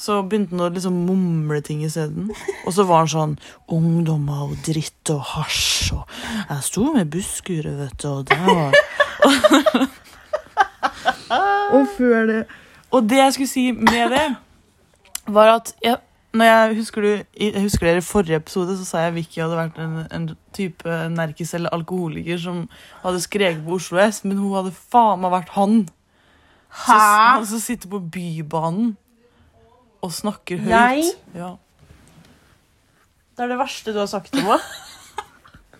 så 0.00 0.22
begynte 0.24 0.56
han 0.56 0.64
å 0.64 0.70
liksom 0.72 1.02
mumle 1.04 1.60
ting 1.64 1.82
isteden. 1.84 2.30
Og 2.64 2.72
så 2.72 2.86
var 2.88 3.04
han 3.04 3.12
sånn 3.12 3.34
Ungdommer 3.68 4.46
og 4.46 4.56
dritt 4.64 5.12
og 5.12 5.20
hasj 5.34 5.92
og 5.98 6.14
Jeg 6.48 6.64
sto 6.64 6.86
med 6.94 7.10
busskuret, 7.12 7.74
vet 7.82 7.96
du, 8.00 8.08
og 8.08 8.24
det 8.30 8.38
var 8.46 8.72
Og 11.76 11.84
før 11.98 12.24
det 12.30 12.40
Og 12.96 13.04
det 13.06 13.20
jeg 13.20 13.34
skulle 13.36 13.50
si 13.50 13.64
med 13.76 14.10
det, 14.10 14.24
var 15.30 15.52
at 15.52 15.68
jeg, 15.84 16.00
jeg 16.38 16.74
husker, 16.78 17.02
du, 17.02 17.24
jeg 17.34 17.62
husker 17.64 17.88
dere 17.88 17.98
i 17.98 18.06
forrige 18.06 18.38
episode, 18.38 18.76
så 18.78 18.84
sa 18.86 19.00
jeg 19.02 19.16
Vicky 19.16 19.40
hadde 19.42 19.56
vært 19.58 19.78
en, 19.82 19.96
en 20.14 20.28
type 20.54 20.98
nerkis 21.10 21.54
eller 21.58 21.74
alkoholiker 21.74 22.38
som 22.38 22.60
hadde 23.02 23.22
skreket 23.24 23.64
på 23.66 23.80
Oslo 23.80 23.98
S, 24.04 24.22
men 24.22 24.38
hun 24.38 24.54
hadde 24.54 24.70
faen 24.74 25.24
meg 25.24 25.34
vært 25.34 25.50
han. 25.56 25.80
Hæ? 26.70 27.42
som 27.50 27.58
sitter 27.58 27.90
på 27.90 27.98
Bybanen 28.14 28.92
og 30.00 30.12
snakker 30.14 30.62
høyt. 30.62 30.70
Jeg? 30.70 31.10
Ja. 31.34 31.56
Det 33.34 33.44
er 33.44 33.50
det 33.50 33.58
verste 33.58 33.92
du 33.92 33.98
har 33.98 34.08
sagt 34.10 34.30
til 34.32 34.46
meg. 34.46 34.62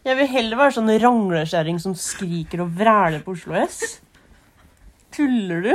Jeg 0.00 0.16
vil 0.16 0.30
heller 0.32 0.56
være 0.56 0.74
sånn 0.78 0.90
ranglekjerring 1.02 1.78
som 1.82 1.94
skriker 1.94 2.62
og 2.64 2.70
vræler 2.78 3.20
på 3.22 3.34
Oslo 3.36 3.54
S. 3.60 4.00
Tuller 5.12 5.66
du? 5.66 5.74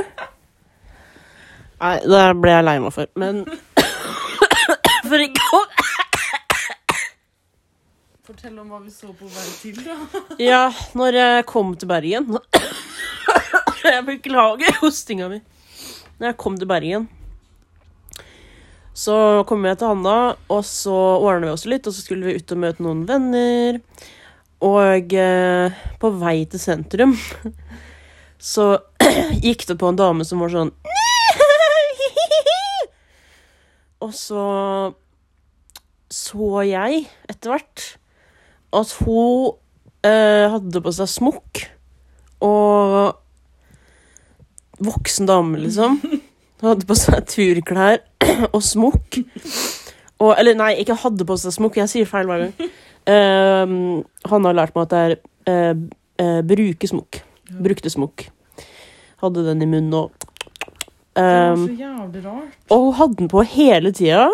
Nei, 1.79 1.95
det 2.01 2.21
ble 2.41 2.55
jeg 2.55 2.65
lei 2.65 2.75
meg 2.81 2.95
for. 2.95 3.11
Men 3.21 3.43
For 5.05 5.21
i 5.21 5.27
går. 5.27 5.65
Fortell 8.25 8.55
om 8.57 8.71
hva 8.73 8.79
vi 8.81 8.89
så 8.89 9.11
på 9.13 9.27
vei 9.29 9.49
til, 9.59 9.77
da. 9.85 10.21
Ja, 10.41 10.63
når 10.97 11.19
jeg 11.19 11.43
kom 11.49 11.75
til 11.77 11.89
Bergen 11.91 12.39
Jeg 13.85 14.01
beklager 14.07 14.79
hostinga 14.81 15.27
mi. 15.29 15.37
Når 16.17 16.31
jeg 16.31 16.37
kom 16.41 16.57
til 16.57 16.69
Bergen, 16.69 17.05
så 18.95 19.43
kom 19.45 19.65
jeg 19.67 19.77
til 19.77 19.91
Hanna, 19.91 20.17
og 20.49 20.61
så 20.65 20.95
ordna 20.95 21.49
vi 21.49 21.53
oss 21.53 21.67
litt, 21.67 21.85
og 21.85 21.93
så 21.93 22.01
skulle 22.01 22.25
vi 22.25 22.39
ut 22.39 22.53
og 22.55 22.61
møte 22.63 22.85
noen 22.85 23.03
venner. 23.09 23.81
Og 24.65 25.13
eh, 25.19 25.83
på 26.01 26.11
vei 26.17 26.37
til 26.49 26.63
sentrum 26.63 27.13
så 28.53 28.71
gikk 29.45 29.67
det 29.69 29.77
på 29.81 29.91
en 29.91 29.99
dame 29.99 30.25
som 30.25 30.41
var 30.41 30.53
sånn 30.53 30.71
Og 34.05 34.13
så 34.13 34.45
så 36.13 36.61
jeg 36.67 37.05
etter 37.29 37.51
hvert 37.51 37.85
at 38.75 38.91
hun 39.01 39.55
eh, 40.05 40.45
hadde 40.53 40.81
på 40.83 40.93
seg 40.93 41.09
smokk. 41.09 41.63
Og 42.45 43.15
voksen 44.85 45.29
dame, 45.29 45.59
liksom. 45.63 45.97
Hun 46.61 46.69
hadde 46.69 46.87
på 46.87 46.95
seg 46.97 47.25
turklær 47.31 48.03
og 48.55 48.61
smokk. 48.63 49.17
Og, 50.21 50.31
eller 50.37 50.55
nei, 50.55 50.75
ikke 50.79 50.97
hadde 51.01 51.27
på 51.27 51.37
seg 51.39 51.55
smokk, 51.55 51.79
jeg 51.81 51.91
sier 51.91 52.09
feil 52.09 52.29
hver 52.29 52.45
gang. 52.45 52.69
Eh, 53.05 53.73
han 54.31 54.47
har 54.49 54.57
lært 54.57 54.75
meg 54.75 54.85
at 54.85 54.93
det 54.93 55.01
er 55.01 55.17
eh, 55.51 55.73
eh, 56.21 56.39
bruke 56.47 56.91
smokk. 56.91 57.21
Brukte 57.65 57.91
smokk. 57.91 58.27
Hadde 59.23 59.45
den 59.47 59.63
i 59.63 59.69
munnen 59.69 59.95
og 59.95 60.27
um, 61.19 61.67
jævlig 61.79 62.25
rart. 62.25 62.57
og 62.69 62.83
hun 62.83 62.97
hadde 62.99 63.19
den 63.21 63.31
på 63.31 63.43
hele 63.55 63.91
tida. 63.95 64.27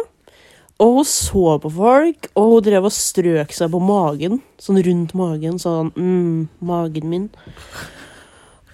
Og 0.81 0.95
hun 0.95 1.05
så 1.05 1.57
på 1.61 1.69
folk, 1.69 2.27
og 2.33 2.53
hun 2.55 2.63
drev 2.65 2.87
og 2.89 2.93
strøk 2.95 3.51
seg 3.53 3.69
på 3.69 3.81
magen. 3.85 4.39
Sånn 4.57 4.81
rundt 4.81 5.13
magen. 5.17 5.59
Sånn 5.61 5.91
mm, 5.93 6.47
magen 6.65 7.11
min. 7.11 7.27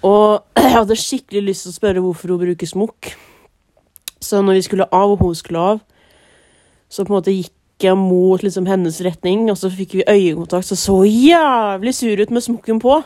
Og 0.06 0.40
jeg 0.62 0.72
hadde 0.72 0.96
skikkelig 0.96 1.44
lyst 1.50 1.66
til 1.66 1.74
å 1.74 1.76
spørre 1.76 2.04
hvorfor 2.04 2.32
hun 2.32 2.40
bruker 2.46 2.70
smokk. 2.70 3.12
Så 4.24 4.40
når 4.42 4.58
vi 4.58 4.64
skulle 4.70 4.88
av, 4.88 5.12
og 5.12 5.20
hun 5.22 5.36
skulle 5.36 5.66
av, 5.74 5.84
så 6.88 7.04
på 7.04 7.12
en 7.12 7.18
måte 7.18 7.34
gikk 7.34 7.52
jeg 7.84 7.94
mot 7.94 8.42
liksom 8.42 8.66
hennes 8.66 8.96
retning, 9.04 9.44
og 9.52 9.58
så 9.60 9.68
fikk 9.70 10.00
vi 10.00 10.06
øyekontakt, 10.08 10.66
så 10.66 10.74
så 10.74 10.96
jævlig 11.06 11.92
sur 11.94 12.18
ut 12.18 12.32
med 12.34 12.42
smokken 12.42 12.80
på. 12.82 12.96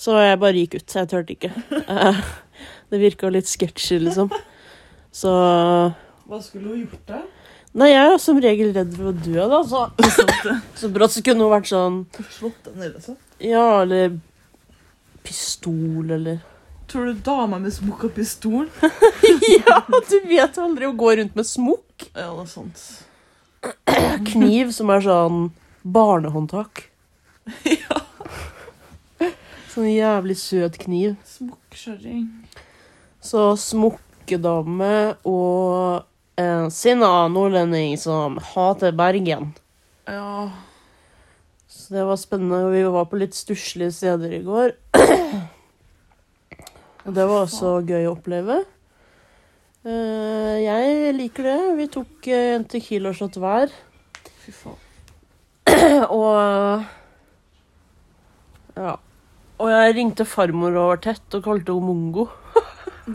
Så 0.00 0.16
jeg 0.16 0.38
bare 0.40 0.62
gikk 0.62 0.78
ut. 0.78 0.94
Jeg 0.94 1.10
turte 1.10 1.34
ikke. 1.34 1.50
Det 2.90 2.98
virka 2.98 3.30
litt 3.30 3.48
sketchy, 3.48 4.00
liksom. 4.02 4.30
Så 5.14 5.30
Hva 6.30 6.40
skulle 6.42 6.72
hun 6.72 6.84
gjort 6.84 7.06
da? 7.08 7.20
Nei, 7.78 7.92
jeg 7.92 8.14
er 8.14 8.16
som 8.18 8.38
regel 8.42 8.72
redd 8.74 8.94
for 8.96 9.10
å 9.10 9.14
dø, 9.14 9.44
da. 9.50 9.60
Så, 9.66 9.84
så 10.80 10.90
brått 10.90 11.14
så 11.14 11.22
kunne 11.26 11.46
hun 11.46 11.52
vært 11.52 11.70
sånn 11.70 12.00
Slått 12.34 12.64
deg 12.66 12.80
ned, 12.80 12.96
altså. 12.98 13.14
Ja, 13.42 13.82
eller 13.84 14.16
pistol, 15.26 16.10
eller 16.10 16.40
Tror 16.90 17.06
du 17.06 17.20
dama 17.22 17.60
med 17.62 17.70
smokk 17.70 18.08
og 18.08 18.16
pistol? 18.16 18.66
Ja, 19.60 19.78
du 19.86 20.16
vet 20.26 20.58
aldri 20.58 20.88
å 20.88 20.96
gå 20.98 21.12
rundt 21.20 21.36
med 21.38 21.46
smokk. 21.46 22.08
Ja, 22.16 22.32
det 22.34 22.42
er 22.42 22.50
sant. 22.50 22.82
Kniv 24.32 24.72
som 24.74 24.90
er 24.90 25.04
sånn 25.04 25.40
barnehåndtak. 25.82 26.88
ja. 27.78 28.00
Sånn 29.70 29.86
jævlig 29.92 30.36
søt 30.40 30.80
kniv. 30.82 31.14
Smokkkjerring. 31.30 32.26
Så 33.20 33.50
smokkedame 33.60 34.92
og 35.28 36.06
en 36.40 36.70
sinna 36.72 37.28
nordlending 37.28 37.98
som 38.00 38.38
hater 38.54 38.94
Bergen. 38.96 39.50
Ja. 40.08 40.48
Så 41.70 41.94
det 41.94 42.04
var 42.08 42.16
spennende. 42.18 42.70
Vi 42.72 42.82
var 42.88 43.04
på 43.10 43.18
litt 43.20 43.36
stusslige 43.36 43.92
steder 43.92 44.32
i 44.38 44.42
går. 44.46 44.72
Og 47.06 47.14
det 47.16 47.24
var 47.28 47.44
også 47.44 47.74
gøy 47.88 48.06
å 48.08 48.14
oppleve. 48.16 48.60
Eh, 49.84 50.56
Jeg 50.64 51.14
liker 51.16 51.46
det. 51.50 51.58
Vi 51.78 51.86
tok 51.92 52.26
eh, 52.28 52.54
en 52.56 52.64
Tequila-shot 52.68 53.36
hver. 53.40 53.72
Fy 54.44 54.52
faen. 54.56 54.80
Og 56.16 56.84
Ja. 58.80 58.96
Og 59.60 59.68
jeg 59.68 59.94
ringte 59.98 60.24
farmor 60.24 60.72
og 60.80 60.86
var 60.94 61.00
tett 61.04 61.34
og 61.36 61.42
kalte 61.44 61.74
henne 61.74 61.84
Mongo. 61.84 62.28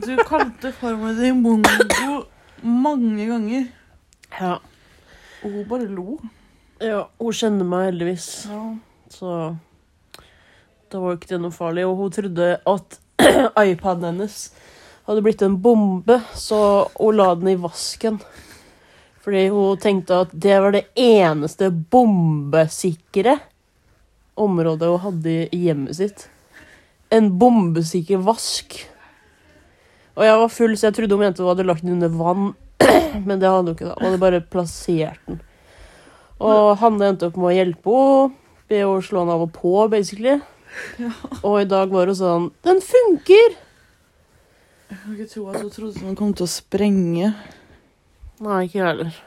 Du 0.02 0.16
kalte 0.28 0.72
farmor 0.76 1.14
din 1.20 1.42
mongo 1.42 2.26
mange 2.62 3.26
ganger. 3.30 3.68
Ja. 4.40 4.58
Og 5.44 5.52
hun 5.52 5.68
bare 5.70 5.88
lo. 5.88 6.18
ja. 6.82 7.06
Hun 7.22 7.34
kjenner 7.34 7.66
meg 7.70 7.90
heldigvis, 7.92 8.28
Ja. 8.50 8.62
så 9.10 9.32
da 10.90 11.00
var 11.00 11.14
jo 11.14 11.18
ikke 11.20 11.30
det 11.34 11.42
noe 11.42 11.52
farlig. 11.56 11.86
Og 11.88 11.96
hun 12.02 12.12
trodde 12.12 12.50
at 12.66 13.00
iPaden 13.68 14.06
hennes 14.10 14.40
hadde 15.06 15.22
blitt 15.26 15.42
en 15.46 15.58
bombe, 15.62 16.20
så 16.34 16.90
hun 17.00 17.16
la 17.20 17.30
den 17.36 17.54
i 17.54 17.56
vasken. 17.62 18.20
Fordi 19.26 19.48
hun 19.54 19.78
tenkte 19.82 20.20
at 20.26 20.34
det 20.34 20.58
var 20.62 20.72
det 20.76 20.86
eneste 20.96 21.70
bombesikre 21.72 23.38
området 24.36 24.90
hun 24.92 25.00
hadde 25.06 25.38
i 25.56 25.62
hjemmet 25.68 25.96
sitt. 25.98 26.28
En 27.14 27.32
bombesikker 27.40 28.18
vask. 28.26 28.82
Og 30.16 30.24
jeg 30.24 30.40
var 30.40 30.54
full, 30.54 30.78
så 30.78 30.88
jeg 30.88 30.98
trodde 31.00 31.18
hun 31.18 31.26
mente 31.26 31.44
hun 31.44 31.52
hadde 31.52 31.68
lagt 31.68 31.84
den 31.84 31.98
under 31.98 32.12
vann. 32.16 32.54
Men 33.28 33.42
det 33.42 33.52
hadde 33.52 33.68
hun 33.68 33.76
ikke. 33.76 33.90
da. 33.90 33.98
Hun 34.00 34.08
hadde 34.10 34.24
bare 34.24 34.42
plassert 34.42 35.20
den. 35.28 35.42
Og 36.44 36.76
Hanne 36.82 37.12
endte 37.12 37.30
opp 37.30 37.38
med 37.40 37.52
å 37.52 37.56
hjelpe 37.56 38.00
henne. 38.00 38.42
Be 38.66 38.80
henne 38.82 39.04
slå 39.06 39.22
den 39.22 39.34
av 39.36 39.44
og 39.46 39.52
på, 39.54 39.74
basically. 39.92 40.40
Og 41.44 41.60
i 41.62 41.68
dag 41.70 41.92
var 41.94 42.10
hun 42.10 42.18
sånn 42.18 42.48
Den 42.66 42.82
funker! 42.84 43.54
Jeg 44.90 44.98
kan 45.02 45.14
ikke 45.14 45.30
tro 45.30 45.44
at 45.52 45.60
hun 45.62 45.70
trodde 45.74 46.02
den 46.02 46.18
kom 46.18 46.34
til 46.38 46.46
å 46.46 46.52
sprenge. 46.52 47.30
Nei, 48.44 48.58
ikke 48.66 48.80
jeg 48.80 48.88
heller. 48.88 49.20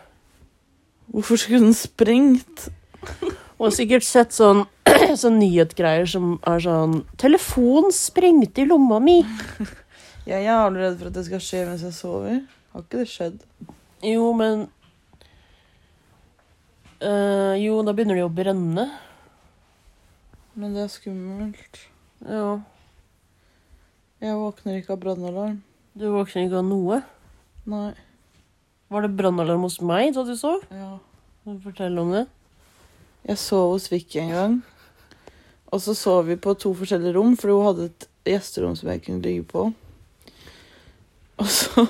Hvorfor 1.08 1.40
skulle 1.40 1.62
den 1.64 1.76
sprengt? 1.76 2.68
Hun 3.20 3.64
har 3.64 3.74
sikkert 3.74 4.06
sett 4.06 4.34
sånn, 4.36 4.66
sånn 5.22 5.38
nyhetsgreier 5.40 6.06
som 6.10 6.36
er 6.46 6.62
sånn 6.62 7.00
'Telefonen 7.18 7.94
sprengte 7.94 8.62
i 8.62 8.68
lomma 8.68 9.00
mi'. 9.02 9.22
Jeg 10.28 10.42
er 10.42 10.50
jævlig 10.50 10.82
redd 10.82 10.96
for 11.00 11.08
at 11.08 11.14
det 11.16 11.22
skal 11.24 11.40
skje 11.40 11.60
mens 11.64 11.82
jeg 11.86 11.94
sover. 11.96 12.40
Har 12.74 12.82
ikke 12.84 12.98
det 13.00 13.08
skjedd? 13.08 13.38
Jo, 14.04 14.26
men 14.36 14.66
eh, 17.00 17.54
Jo, 17.62 17.78
da 17.80 17.94
begynner 17.96 18.18
det 18.18 18.26
jo 18.26 18.28
å 18.28 18.34
brenne. 18.36 18.84
Men 20.52 20.76
det 20.76 20.84
er 20.84 20.92
skummelt. 20.92 21.80
Ja. 22.28 22.58
Jeg 24.20 24.36
våkner 24.36 24.82
ikke 24.82 24.98
av 24.98 25.00
brannalarm. 25.06 25.56
Du 25.96 26.10
våkner 26.12 26.44
ikke 26.44 26.60
av 26.60 26.68
noe. 26.68 27.00
Nei. 27.72 27.94
Var 28.92 29.08
det 29.08 29.14
brannalarm 29.16 29.64
hos 29.64 29.80
meg 29.80 30.12
da 30.12 30.28
du 30.28 30.36
sov? 30.36 30.60
Ja. 30.68 30.98
Fortell 31.64 31.96
om 32.04 32.12
det. 32.12 32.26
Jeg 33.24 33.40
sov 33.40 33.78
hos 33.78 33.88
Vicky 33.88 34.20
en 34.26 34.36
gang. 34.36 34.60
Og 35.72 35.80
så 35.84 35.96
sov 35.96 36.26
vi 36.28 36.36
på 36.36 36.52
to 36.60 36.76
forskjellige 36.76 37.16
rom, 37.16 37.32
for 37.40 37.56
hun 37.56 37.70
hadde 37.70 37.88
et 37.94 38.10
gjesterom 38.28 38.76
som 38.76 38.92
jeg 38.92 39.06
kunne 39.08 39.24
ligge 39.24 39.48
på. 39.48 39.70
Og 41.42 41.48
så 41.48 41.86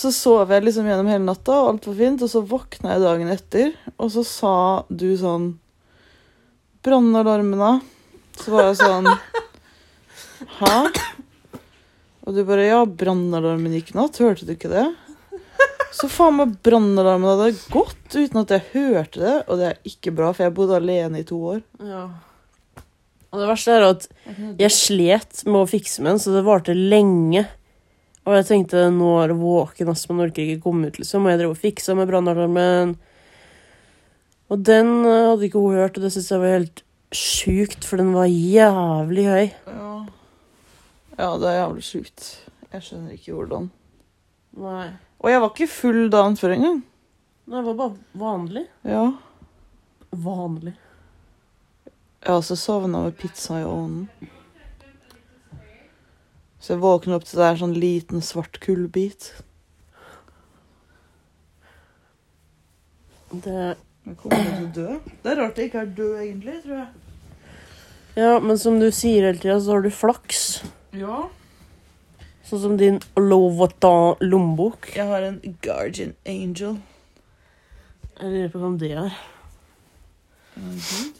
Så 0.00 0.12
sov 0.16 0.48
jeg 0.54 0.64
liksom 0.64 0.86
gjennom 0.88 1.10
hele 1.10 1.26
natta, 1.26 1.58
og 1.60 1.74
alt 1.74 1.86
var 1.90 1.96
fint. 1.98 2.22
Og 2.24 2.30
så 2.32 2.40
våkna 2.46 2.94
jeg 2.94 3.02
dagen 3.04 3.32
etter, 3.34 3.74
og 4.00 4.08
så 4.14 4.22
sa 4.24 4.54
du 4.88 5.10
sånn 5.20 5.50
Brannalarmen, 6.86 7.60
da? 7.60 7.72
Så 8.40 8.54
var 8.54 8.70
jeg 8.70 8.78
sånn 8.80 9.10
Hæ? 10.60 10.76
Og 12.24 12.36
du 12.36 12.40
bare 12.48 12.64
Ja, 12.70 12.80
brannalarmen 12.86 13.74
gikk 13.76 13.92
i 13.92 13.98
natt. 13.98 14.16
Hørte 14.22 14.48
du 14.48 14.54
ikke 14.54 14.70
det? 14.72 14.86
Så 15.92 16.08
faen 16.08 16.36
meg 16.38 16.56
brannalarmen 16.64 17.28
hadde 17.34 17.50
gått 17.74 18.14
uten 18.14 18.40
at 18.40 18.52
jeg 18.54 18.68
hørte 18.72 19.20
det, 19.20 19.36
og 19.50 19.58
det 19.60 19.68
er 19.68 19.80
ikke 19.90 20.12
bra, 20.16 20.30
for 20.32 20.46
jeg 20.46 20.54
bodde 20.56 20.78
alene 20.78 21.20
i 21.20 21.26
to 21.26 21.36
år. 21.56 21.62
Ja. 21.82 22.04
Og 23.30 23.42
det 23.42 23.48
verste 23.50 23.74
er 23.74 23.86
at 23.88 24.06
jeg 24.58 24.72
slet 24.74 25.42
med 25.46 25.60
å 25.60 25.68
fikse 25.68 26.00
med 26.02 26.14
den, 26.14 26.22
så 26.22 26.32
det 26.34 26.46
varte 26.46 26.76
lenge. 26.78 27.44
Og 28.28 28.36
jeg 28.36 28.46
tenkte 28.50 28.82
nå 28.92 29.14
er 29.22 29.32
det 29.32 29.38
våken, 29.40 29.90
ass, 29.92 30.04
man 30.10 30.26
orker 30.26 30.44
ikke 30.44 30.64
komme 30.66 30.90
ut, 30.90 30.98
liksom. 31.00 31.24
Og 31.24 31.32
jeg 31.32 31.40
drev 31.40 31.54
og 31.54 31.60
fiksa 31.60 31.96
med 31.96 32.10
brannalarmen. 32.10 32.94
Og 34.50 34.62
den 34.66 34.92
eh, 35.06 35.26
hadde 35.30 35.46
ikke 35.46 35.62
hun 35.62 35.78
hørt, 35.78 35.96
og 35.96 36.04
det 36.04 36.12
syntes 36.12 36.30
jeg 36.34 36.42
var 36.42 36.56
helt 36.58 36.82
sjukt, 37.16 37.86
for 37.86 38.00
den 38.02 38.12
var 38.14 38.28
jævlig 38.28 39.26
høy. 39.26 39.46
Ja. 39.70 39.92
ja, 41.16 41.30
det 41.40 41.48
er 41.50 41.58
jævlig 41.62 41.86
sjukt. 41.86 42.28
Jeg 42.70 42.86
skjønner 42.86 43.16
ikke 43.16 43.34
hvordan. 43.38 43.70
Nei. 44.60 44.86
Og 45.20 45.30
jeg 45.30 45.42
var 45.42 45.52
ikke 45.52 45.70
full 45.70 46.04
dagen 46.12 46.38
før 46.38 46.54
engang. 46.56 46.82
Nei, 47.50 47.56
Det 47.56 47.66
var 47.66 47.78
bare 47.80 48.20
vanlig. 48.20 48.66
Ja. 48.86 49.06
Vanlig. 50.10 50.76
Jeg 52.20 52.28
har 52.28 52.36
også 52.42 52.56
sovna 52.58 53.06
med 53.06 53.16
pizza 53.18 53.62
i 53.62 53.64
ovnen. 53.64 54.10
Så 56.60 56.74
jeg 56.74 56.82
våkner 56.82 57.16
opp 57.16 57.24
til 57.24 57.40
det 57.40 57.46
er 57.46 57.60
sånn 57.62 57.76
liten 57.80 58.20
svart 58.24 58.58
kullbit. 58.60 59.30
Det 63.30 63.76
Jeg 64.06 64.16
kommer 64.20 64.44
til 64.44 64.64
å 64.66 64.72
dø. 64.74 64.94
Det 65.22 65.30
er 65.30 65.38
rart 65.38 65.58
jeg 65.60 65.70
ikke 65.70 65.82
er 65.84 65.90
død, 65.96 66.14
egentlig, 66.22 66.54
tror 66.64 66.76
jeg. 66.80 66.88
Ja, 68.16 68.30
men 68.42 68.58
som 68.58 68.78
du 68.80 68.88
sier 68.92 69.26
hele 69.28 69.38
tida, 69.38 69.58
så 69.60 69.76
har 69.76 69.84
du 69.84 69.90
flaks. 69.94 70.46
Ja. 70.96 71.28
Sånn 72.48 72.62
som 72.64 72.76
din 72.80 72.98
Louboutin-lommebok. 73.14 74.90
Jeg 74.96 75.06
har 75.06 75.26
en 75.28 75.38
guardian 75.62 76.16
angel. 76.26 76.80
Jeg 78.18 78.32
lurer 78.32 78.50
på 78.52 78.62
hvem 78.64 78.78
det 78.80 78.90
er. 79.04 79.18
Mhm. 80.58 81.12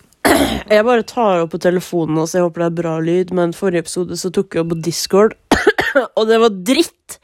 Jeg 0.70 0.86
bare 0.86 1.06
tar 1.06 1.44
opp 1.44 1.52
på 1.54 1.60
telefonen 1.62 2.18
og 2.20 2.28
så 2.30 2.38
jeg 2.38 2.46
håper 2.46 2.62
det 2.62 2.68
er 2.68 2.78
bra 2.78 2.94
lyd, 3.02 3.32
men 3.36 3.54
forrige 3.56 3.84
episode 3.84 4.16
så 4.18 4.30
tok 4.34 4.54
jeg 4.54 4.64
opp 4.64 4.72
på 4.72 4.78
Discord, 4.86 5.34
og 6.18 6.22
det 6.30 6.38
var 6.42 6.56
dritt! 6.70 7.18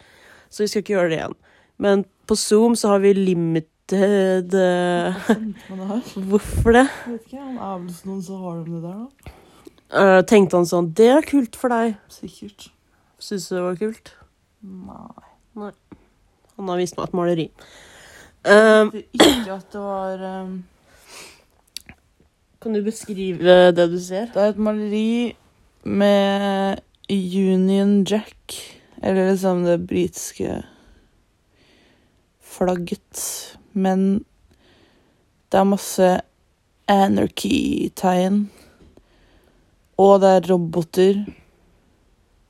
Så 0.50 0.64
vi 0.64 0.68
skal 0.70 0.82
ikke 0.82 0.94
gjøre 0.94 1.10
det 1.10 1.18
igjen. 1.20 1.36
Men 1.82 2.04
på 2.26 2.36
Zoom 2.38 2.76
så 2.78 2.94
har 2.94 3.02
vi 3.04 3.12
limited 3.16 4.54
eh, 4.56 5.18
Hvorfor 6.30 6.74
det? 6.74 6.86
jeg 6.86 7.16
vet 7.16 7.26
ikke, 7.28 7.42
han 7.42 7.88
noen 8.08 8.22
så 8.24 8.38
har 8.40 8.62
de 8.62 8.76
det 8.76 8.84
der, 8.86 9.02
da. 9.02 9.34
Uh, 9.86 10.20
tenkte 10.26 10.58
han 10.58 10.66
sånn 10.66 10.88
Det 10.98 11.06
er 11.14 11.26
kult 11.26 11.54
for 11.58 11.70
deg. 11.70 11.94
Sikkert. 12.10 12.72
Syns 13.22 13.46
du 13.46 13.54
det 13.54 13.66
var 13.68 13.76
kult? 13.78 14.14
Nei. 14.66 15.26
Nei. 15.60 15.74
Han 16.56 16.72
har 16.72 16.80
vist 16.80 16.96
meg 16.98 17.06
et 17.06 17.14
maleri. 17.14 17.46
Um, 18.46 18.90
ikke 19.14 19.54
at 19.54 19.68
det 19.74 19.82
var 19.82 20.24
um, 20.42 20.56
kan 22.66 22.74
du 22.74 22.82
beskrive 22.82 23.56
det 23.70 23.84
du 23.92 23.98
ser? 24.02 24.24
Det 24.34 24.42
er 24.42 24.48
et 24.50 24.56
maleri 24.58 25.36
med 25.86 26.80
Union 27.06 28.00
Jack, 28.02 28.56
eller 28.98 29.28
liksom 29.30 29.62
det 29.62 29.76
britiske 29.86 30.64
flagget. 32.42 33.22
Men 33.70 34.24
det 35.46 35.60
er 35.60 35.70
masse 35.70 36.10
anarchy-tegn. 36.90 38.48
Og 40.02 40.18
det 40.26 40.34
er 40.34 40.50
roboter 40.50 41.22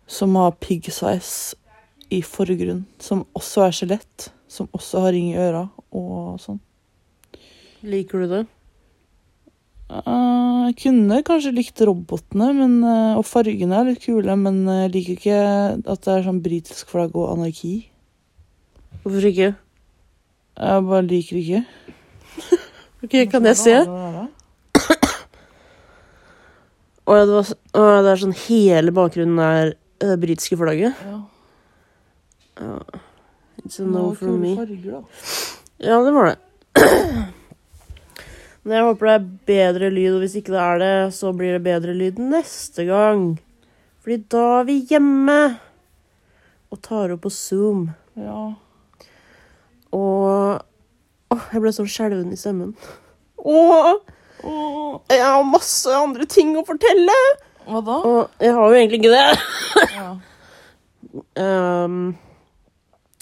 som 0.08 0.40
har 0.40 0.56
pig 0.64 0.88
size 0.88 1.60
i 2.08 2.24
forgrunn, 2.24 2.86
som 2.96 3.26
også 3.36 3.68
er 3.68 3.80
skjelett. 3.82 4.30
Som 4.48 4.72
også 4.72 5.04
har 5.04 5.12
ring 5.12 5.34
i 5.34 5.40
øra 5.44 5.66
og 5.92 6.40
sånn. 6.40 6.62
Liker 7.84 8.24
du 8.24 8.30
det? 8.32 8.46
Eh, 9.90 10.62
Jeg 10.66 10.74
kunne 10.82 11.20
kanskje 11.22 11.52
likt 11.54 11.80
robotene 11.86 12.48
men, 12.56 12.72
eh, 12.82 13.14
og 13.18 13.24
fargene 13.28 13.76
er 13.78 13.84
litt 13.92 14.02
kule, 14.02 14.34
men 14.36 14.64
jeg 14.66 14.90
liker 14.94 15.12
ikke 15.14 15.36
at 15.92 16.00
det 16.02 16.14
er 16.16 16.24
sånn 16.26 16.40
britisk 16.42 16.88
flagg 16.90 17.14
og 17.14 17.28
anarki. 17.36 17.74
Hvorfor 19.04 19.28
ikke? 19.30 19.52
Jeg 20.56 20.86
bare 20.90 21.06
liker 21.06 21.36
ikke. 21.42 21.64
Ok, 23.06 23.12
Kan 23.30 23.44
jeg 23.46 23.56
se? 23.60 23.74
Å 27.06 27.14
ja, 27.14 27.22
det, 27.28 27.34
var, 27.36 28.00
det 28.02 28.10
er 28.10 28.18
sånn 28.18 28.32
hele 28.48 28.90
bakgrunnen 28.96 29.38
er 29.38 29.68
det 30.02 30.16
britiske 30.24 30.56
flagget. 30.58 30.96
Ja. 31.06 31.18
Ja. 32.58 32.80
It's 33.62 33.78
a 33.78 33.86
no 33.86 34.08
for 34.16 34.32
me. 34.34 34.56
farger, 34.58 34.96
da. 34.96 35.02
Ja, 35.86 36.00
det 36.02 36.12
var 36.16 36.32
det. 36.32 36.38
Men 38.66 38.80
jeg 38.80 38.86
håper 38.88 39.06
det 39.06 39.14
er 39.14 39.26
bedre 39.46 39.88
lyd, 39.94 40.12
og 40.16 40.22
hvis 40.24 40.36
ikke 40.40 40.50
det 40.56 40.62
er 40.62 40.80
det, 40.82 40.94
så 41.14 41.30
blir 41.38 41.54
det 41.54 41.62
bedre 41.62 41.92
lyd 41.94 42.18
neste 42.18 42.82
gang. 42.88 43.28
Fordi 44.02 44.16
da 44.34 44.42
er 44.56 44.66
vi 44.66 44.80
hjemme 44.90 45.40
og 46.74 46.80
tar 46.82 47.14
opp 47.14 47.22
på 47.28 47.30
Zoom. 47.30 47.86
Ja. 48.18 48.40
Og 49.94 50.64
Åh, 51.26 51.46
jeg 51.52 51.62
ble 51.62 51.72
sånn 51.74 51.88
skjelven 51.90 52.34
i 52.34 52.38
stemmen. 52.38 52.74
Åh! 53.42 53.96
Åh, 54.46 54.92
jeg 55.10 55.22
har 55.22 55.46
masse 55.46 55.90
andre 55.90 56.26
ting 56.30 56.52
å 56.58 56.66
fortelle! 56.66 57.16
hva 57.66 57.80
da? 57.82 57.96
Og 58.06 58.42
jeg 58.42 58.54
har 58.54 58.70
jo 58.70 58.78
egentlig 58.78 59.00
ikke 59.02 59.16
det. 59.16 59.28
Ja. 59.96 60.14
Um, 61.40 62.10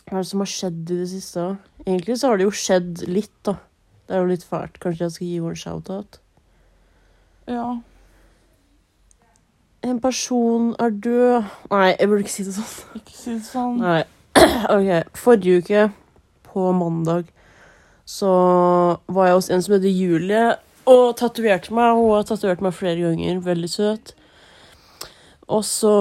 hva 0.08 0.16
er 0.16 0.24
det 0.24 0.26
som 0.26 0.40
har 0.42 0.48
skjedd 0.50 0.88
i 0.90 0.96
det 0.98 1.06
siste? 1.12 1.44
Egentlig 1.84 2.16
så 2.18 2.32
har 2.32 2.40
det 2.40 2.48
jo 2.48 2.54
skjedd 2.58 3.04
litt, 3.06 3.36
da. 3.46 3.54
Det 4.08 4.16
er 4.16 4.20
jo 4.22 4.30
litt 4.30 4.44
fælt. 4.44 4.78
Kanskje 4.82 5.04
jeg 5.04 5.12
skal 5.16 5.26
gi 5.26 5.34
henne 5.40 5.50
en 5.54 5.56
shout-out? 5.64 6.20
ja. 7.48 7.66
En 9.84 9.98
person 10.00 10.70
er 10.80 10.88
død 10.88 11.42
Nei, 11.70 11.90
jeg 12.00 12.08
burde 12.08 12.22
ikke 12.24 12.32
si 12.32 12.44
det 12.46 12.54
sånn. 12.56 12.70
Ikke 12.96 13.16
si 13.16 13.34
det 13.34 13.44
sånn. 13.44 13.74
Nei. 13.82 14.00
OK. 14.76 15.18
Forrige 15.20 15.58
uke, 15.60 15.82
på 16.48 16.70
mandag, 16.72 17.28
så 18.08 18.30
var 19.12 19.28
jeg 19.28 19.36
hos 19.36 19.50
en 19.52 19.64
som 19.64 19.74
heter 19.76 19.92
Julie, 19.92 20.54
og 20.88 21.16
tatoverte 21.20 21.72
meg. 21.76 21.98
Hun 21.98 22.14
har 22.14 22.24
tatovert 22.28 22.64
meg 22.64 22.76
flere 22.76 23.00
ganger. 23.02 23.42
Veldig 23.44 23.70
søt. 23.72 24.14
Og 25.52 25.64
så 25.66 25.92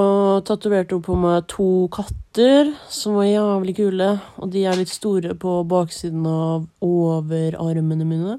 tatoverte 0.47 0.95
hun 0.95 1.03
på 1.03 1.15
meg 1.19 1.47
to 1.51 1.87
katter 1.91 2.69
som 2.91 3.17
var 3.19 3.27
jævlig 3.27 3.75
kule. 3.81 4.09
Og 4.39 4.51
de 4.53 4.63
er 4.63 4.79
litt 4.79 4.91
store 4.91 5.33
på 5.39 5.57
baksiden 5.67 6.23
av 6.29 6.67
overarmene 6.83 8.07
mine. 8.07 8.37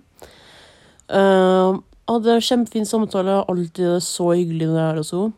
Uh, 1.13 1.77
hadde 2.09 2.39
kjempefin 2.41 2.89
samtale. 2.89 3.43
Alltid 3.45 4.01
så 4.05 4.31
hyggelig 4.33 4.71
når 4.71 4.81
jeg 4.81 4.87
er 4.87 5.03
hos 5.03 5.13
henne. 5.17 5.35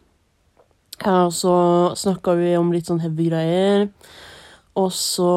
Ja, 0.96 1.26
så 1.28 1.56
snakka 1.98 2.38
vi 2.38 2.54
om 2.56 2.70
litt 2.72 2.88
sånn 2.88 3.02
heavy 3.02 3.26
greier. 3.28 3.88
Og 4.76 4.92
så 4.94 5.32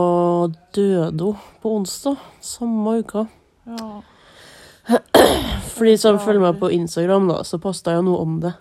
døde 0.75 1.25
hun 1.33 1.41
på 1.63 1.73
onsdag 1.79 2.21
samme 2.43 2.99
uka. 3.01 3.25
Ja. 3.67 3.89
For 5.73 5.89
de 5.89 5.97
som 5.99 6.21
følger 6.21 6.43
meg 6.43 6.61
på 6.61 6.71
Instagram, 6.75 7.27
da, 7.31 7.41
så 7.47 7.59
posta 7.61 7.97
jeg 7.97 8.05
noe 8.07 8.21
om 8.23 8.39
det. 8.45 8.53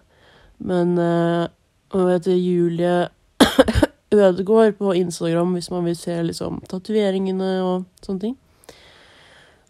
Men 0.59 0.97
uh, 0.99 1.47
hun 1.93 2.11
heter 2.11 2.37
Julie 2.37 3.09
Ødegård 4.13 4.79
på 4.79 4.93
Instagram 4.93 5.53
hvis 5.57 5.71
man 5.71 5.85
vil 5.85 5.97
se 5.97 6.23
liksom 6.23 6.63
tatoveringene 6.69 7.51
og 7.65 7.85
sånne 8.05 8.21
ting. 8.21 8.39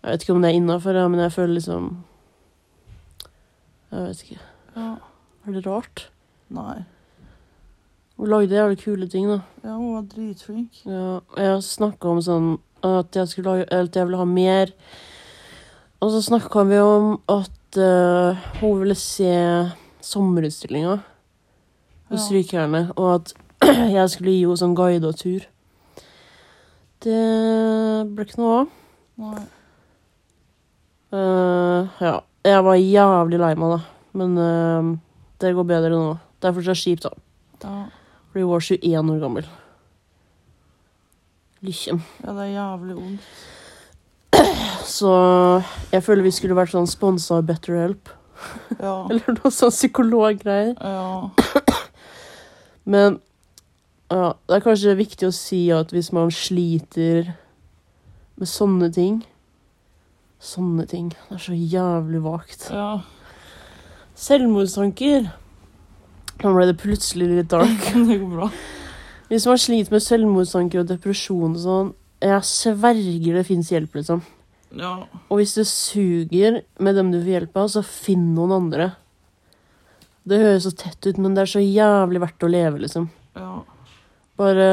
Jeg 0.02 0.12
vet 0.12 0.22
ikke 0.22 0.36
om 0.36 0.42
det 0.42 0.50
er 0.50 0.58
innafor, 0.60 1.00
men 1.08 1.20
jeg 1.20 1.32
føler 1.32 1.54
liksom 1.54 1.88
Jeg 3.90 4.04
vet 4.04 4.22
ikke. 4.22 4.40
ja. 4.76 4.94
Er 5.46 5.52
det 5.52 5.66
rart? 5.66 6.10
Nei. 6.52 6.84
Hun 8.18 8.28
lagde 8.28 8.54
jævlig 8.54 8.78
kule 8.82 9.08
ting, 9.08 9.28
da. 9.30 9.40
Ja, 9.64 9.76
hun 9.76 9.94
var 9.94 10.02
dritflink. 10.10 10.80
Ja, 10.84 11.20
og 11.22 11.38
jeg 11.38 11.62
snakka 11.62 12.10
om 12.10 12.20
sånn 12.22 12.48
at 12.84 13.16
jeg, 13.16 13.30
skulle 13.30 13.54
lage, 13.54 13.68
at 13.72 13.96
jeg 13.96 14.06
ville 14.08 14.18
ha 14.18 14.26
mer. 14.28 14.72
Og 16.02 16.10
så 16.12 16.20
snakka 16.26 16.64
vi 16.68 16.80
om 16.82 17.14
at 17.30 17.78
uh, 17.78 18.48
hun 18.60 18.82
ville 18.82 18.98
se 18.98 19.30
sommerutstillinga 20.04 20.98
hos 22.08 22.26
Strykerne, 22.26 22.88
og 22.96 23.14
at 23.14 23.34
jeg 23.96 24.10
skulle 24.10 24.34
gi 24.34 24.44
henne 24.44 24.56
sånn 24.60 24.76
og 24.78 25.16
tur. 25.18 25.46
Det 27.04 27.20
ble 28.10 28.26
ikke 28.26 28.40
noe 28.40 28.54
av. 28.58 29.44
Eh, 31.12 32.00
ja. 32.04 32.16
Jeg 32.48 32.64
var 32.64 32.80
jævlig 32.80 33.38
lei 33.40 33.54
meg, 33.58 33.76
da. 33.76 33.78
Men 34.18 34.38
uh, 34.38 34.90
det 35.42 35.54
går 35.54 35.66
bedre 35.68 35.92
nå. 35.92 36.16
Det 36.40 36.48
er 36.48 36.56
fortsatt 36.56 36.80
kjipt, 36.80 37.06
da. 37.06 37.12
Ja. 37.62 37.76
Fordi 38.30 38.44
hun 38.44 38.52
var 38.52 38.64
21 38.64 39.12
år 39.14 39.22
gammel. 39.22 39.48
Lykken. 41.60 42.02
ja, 42.22 42.32
det 42.32 42.44
er 42.44 42.52
jævlig 42.54 42.96
vondt. 42.96 43.30
Så 44.98 45.12
jeg 45.92 46.04
føler 46.06 46.22
vi 46.22 46.34
skulle 46.34 46.56
vært 46.56 46.72
sånn 46.74 46.86
sponsa 46.86 47.40
av 47.40 47.48
BetterHelp. 47.48 48.12
Ja. 48.78 49.00
Eller 49.10 49.38
noe 49.40 49.54
sånn 49.54 49.74
psykologgreier. 49.74 50.74
Ja. 50.78 51.30
Men 52.88 53.18
ja, 54.08 54.32
det 54.48 54.56
er 54.56 54.64
kanskje 54.64 54.96
viktig 54.96 55.28
å 55.28 55.34
si 55.36 55.66
at 55.74 55.92
hvis 55.92 56.08
man 56.16 56.32
sliter 56.32 57.34
med 58.38 58.48
sånne 58.48 58.88
ting 58.94 59.18
Sånne 60.38 60.84
ting. 60.86 61.08
Det 61.26 61.34
er 61.34 61.40
så 61.42 61.54
jævlig 61.56 62.20
vagt. 62.22 62.68
Ja. 62.70 63.00
Selvmordstanker. 64.14 65.24
Nå 66.38 66.52
ble 66.54 66.66
det 66.68 66.76
plutselig 66.78 67.26
litt 67.32 67.48
dark. 67.50 67.88
Det 68.06 68.20
går 68.20 68.36
bra. 68.36 68.46
Hvis 69.32 69.48
man 69.50 69.58
sliter 69.58 69.96
med 69.96 70.04
selvmordstanker 70.04 70.84
og 70.84 70.92
depresjon 70.92 71.56
og 71.56 71.64
sånn, 71.64 71.90
jeg 72.22 72.46
sverger 72.46 73.40
det 73.40 73.44
fins 73.48 73.72
hjelp, 73.74 73.98
liksom. 73.98 74.22
Ja. 74.78 74.94
Og 75.26 75.40
hvis 75.40 75.56
det 75.58 75.66
suger 75.68 76.62
med 76.78 76.96
dem 76.98 77.10
du 77.10 77.18
får 77.18 77.32
hjelp 77.34 77.58
av, 77.58 77.68
så 77.74 77.82
finn 77.82 78.30
noen 78.36 78.54
andre. 78.60 78.88
Det 80.28 80.38
høres 80.42 80.64
så 80.66 80.72
tett 80.76 81.06
ut, 81.08 81.18
men 81.20 81.34
det 81.36 81.42
er 81.44 81.50
så 81.54 81.62
jævlig 81.62 82.20
verdt 82.22 82.44
å 82.44 82.50
leve, 82.52 82.76
liksom. 82.84 83.04
Ja. 83.38 83.52
Bare 84.38 84.70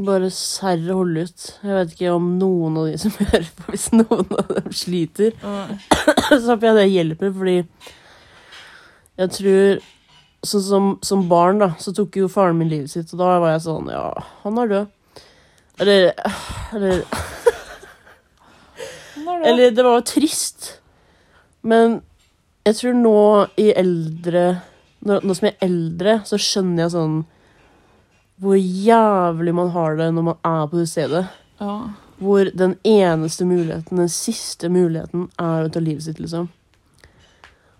Bare 0.00 0.30
serre 0.32 0.94
holde 0.96 1.26
ut. 1.28 1.42
Jeg 1.60 1.74
vet 1.76 1.90
ikke 1.92 2.12
om 2.14 2.28
noen 2.40 2.78
av 2.80 2.86
de 2.88 2.94
som 3.02 3.12
hører 3.20 3.50
på, 3.58 3.66
hvis 3.68 3.90
noen 3.92 4.30
av 4.38 4.46
dem 4.56 4.70
sliter, 4.72 5.34
Nei. 5.44 5.76
så 6.30 6.54
håper 6.54 6.70
jeg 6.70 6.78
det 6.78 6.86
hjelper, 6.88 7.34
fordi 7.36 7.56
jeg 9.20 9.28
tror 9.36 9.82
Sånn 10.40 10.62
som, 10.64 10.84
som 11.04 11.26
barn, 11.28 11.58
da, 11.60 11.66
så 11.76 11.92
tok 11.92 12.16
jo 12.16 12.24
faren 12.32 12.56
min 12.56 12.70
livet 12.70 12.88
sitt, 12.88 13.10
og 13.12 13.18
da 13.20 13.34
var 13.42 13.50
jeg 13.52 13.60
sånn 13.66 13.90
Ja, 13.92 14.06
han 14.40 14.56
er 14.62 14.70
død. 14.70 14.86
Eller 15.84 16.06
Eller 16.78 17.02
er. 17.02 17.26
Eller 19.50 19.74
det 19.76 19.84
var 19.84 19.98
jo 19.98 20.06
trist. 20.08 20.70
Men 21.60 21.98
jeg 22.68 22.76
tror 22.76 22.96
nå 22.98 23.20
i 23.60 23.70
eldre 23.76 24.44
Nå, 25.00 25.16
nå 25.24 25.32
som 25.32 25.46
jeg 25.48 25.54
er 25.56 25.64
eldre, 25.64 26.14
så 26.28 26.36
skjønner 26.36 26.82
jeg 26.84 26.92
sånn 26.92 27.14
Hvor 28.42 28.58
jævlig 28.60 29.54
man 29.56 29.72
har 29.72 29.96
det 29.96 30.10
når 30.12 30.26
man 30.26 30.38
er 30.44 30.66
på 30.68 30.76
det 30.76 30.88
stedet. 30.90 31.22
Ja. 31.60 31.76
Hvor 32.20 32.50
den 32.52 32.74
eneste 32.84 33.46
muligheten, 33.48 34.02
den 34.02 34.12
siste 34.12 34.68
muligheten, 34.72 35.30
er 35.40 35.64
å 35.64 35.72
ta 35.72 35.80
livet 35.80 36.04
sitt, 36.04 36.20
liksom. 36.20 36.50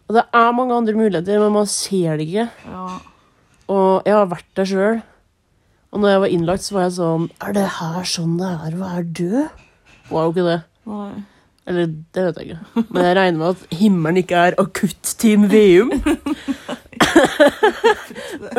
Og 0.09 0.17
det 0.17 0.25
er 0.35 0.57
mange 0.57 0.75
andre 0.75 0.97
muligheter, 0.97 1.39
men 1.45 1.53
man 1.55 1.69
ser 1.69 2.17
det 2.17 2.25
ikke. 2.31 2.47
Ja. 2.73 2.87
Og 3.71 4.09
jeg 4.09 4.17
har 4.17 4.31
vært 4.33 4.49
der 4.57 4.69
sjøl. 4.69 5.03
Og 5.91 6.01
når 6.03 6.15
jeg 6.15 6.23
var 6.25 6.33
innlagt, 6.35 6.65
så 6.65 6.77
var 6.77 6.87
jeg 6.87 6.97
sånn 6.97 7.29
Er 7.43 7.55
det 7.57 7.67
her 7.77 8.09
sånn 8.09 8.37
det 8.39 8.49
er 8.49 8.77
å 8.77 8.81
være 8.81 9.05
død? 9.21 9.63
Var 10.11 10.27
jo 10.27 10.35
ikke 10.35 10.47
det. 10.49 10.59
Nei. 10.91 11.13
Eller 11.69 11.91
det 12.15 12.25
vet 12.27 12.41
jeg 12.41 12.47
ikke. 12.51 12.65
Men 12.95 13.05
jeg 13.05 13.17
regner 13.19 13.39
med 13.39 13.49
at 13.53 13.79
himmelen 13.81 14.23
ikke 14.23 14.45
er 14.49 14.59
akutt-Team 14.61 15.49
Veum. 15.53 15.93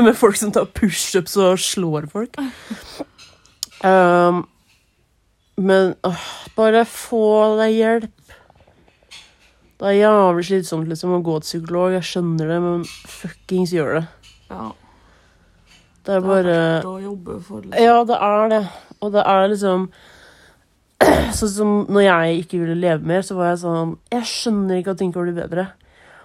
Med 0.05 0.15
folk 0.17 0.37
som 0.37 0.51
tar 0.53 0.69
pushups 0.75 1.37
og 1.39 1.59
slår 1.61 2.07
folk. 2.11 2.37
Um, 3.81 4.43
men 5.61 5.95
åh, 6.07 6.25
bare 6.55 6.83
få 6.89 7.57
deg 7.59 7.75
hjelp. 7.75 8.35
Det 9.81 9.89
er 9.89 9.97
jævlig 9.97 10.45
slitsomt 10.45 10.89
liksom, 10.89 11.15
å 11.17 11.23
gå 11.25 11.39
til 11.41 11.47
psykolog. 11.47 11.95
Jeg 11.97 12.07
skjønner 12.07 12.53
det, 12.53 12.59
men 12.61 12.83
fuckings 13.09 13.73
gjør 13.73 13.99
det. 13.99 14.03
Ja. 14.51 14.69
Det 16.01 16.15
er 16.15 16.23
bare 16.25 16.53
verdt 16.55 16.89
å 16.89 16.95
jobbe 17.01 17.37
for 17.45 17.65
liksom. 17.65 17.77
Ja, 17.81 17.97
det 18.09 18.17
er 18.25 18.51
det. 18.53 18.61
Og 19.01 19.13
det 19.13 19.25
er 19.33 19.47
liksom 19.51 19.87
Sånn 21.37 21.51
som 21.51 21.69
når 21.89 22.03
jeg 22.05 22.41
ikke 22.43 22.59
ville 22.61 22.77
leve 22.77 23.07
mer, 23.07 23.23
så 23.25 23.37
var 23.37 23.51
jeg 23.51 23.61
sånn 23.63 23.95
Jeg 24.11 24.27
skjønner 24.29 24.81
ikke 24.81 24.93
at 24.93 24.99
ting 25.01 25.13
kan 25.15 25.25
bli 25.25 25.33
bedre. 25.35 25.67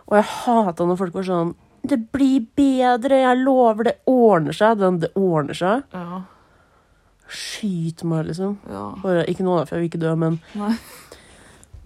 Og 0.06 0.18
jeg 0.18 0.28
hata 0.42 0.86
når 0.86 0.98
folk 1.00 1.16
var 1.16 1.26
sånn 1.26 1.54
Det 1.86 1.98
blir 2.14 2.44
bedre, 2.58 3.22
jeg 3.22 3.42
lover, 3.42 3.88
det 3.90 3.96
ordner 4.10 4.56
seg. 4.56 4.78
Den, 4.82 5.00
det 5.04 5.12
ordner 5.16 5.56
seg. 5.56 5.86
Ja. 5.94 6.22
Skyt 7.26 8.04
meg, 8.06 8.28
liksom. 8.28 8.56
Ja. 8.70 8.84
Bare, 9.02 9.24
ikke 9.30 9.46
nå, 9.46 9.56
da, 9.58 9.66
for 9.66 9.76
jeg 9.78 9.86
vil 9.86 9.90
ikke 9.92 10.02
dø, 10.04 10.14
men 10.18 10.38
Nei. 10.58 10.74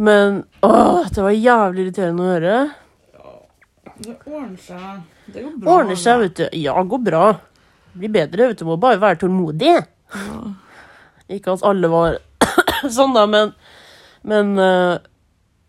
Men 0.01 0.39
åh, 0.65 1.05
det 1.13 1.21
var 1.21 1.35
jævlig 1.37 1.83
irriterende 1.85 2.25
å 2.25 2.31
høre. 2.31 2.55
Det 4.01 4.15
ordner 4.25 4.61
seg. 4.65 5.03
Det 5.29 5.43
går 5.45 5.57
bra. 5.61 5.75
Ordner 5.75 5.99
seg, 6.01 6.23
vet 6.23 6.39
du. 6.39 6.45
Ja, 6.57 6.81
går 6.89 7.03
bra. 7.05 7.25
Blir 7.93 8.13
bedre, 8.15 8.47
vet 8.49 8.63
du. 8.63 8.65
Må 8.65 8.79
bare 8.81 9.01
være 9.03 9.21
tålmodig. 9.21 9.75
Ja. 9.77 10.39
Ikke 11.37 11.53
at 11.53 11.67
alle 11.69 11.91
var 11.93 12.17
sånn, 12.97 13.15
da, 13.17 13.27
men 13.27 13.55
Men 14.23 14.59
eh, 14.61 14.99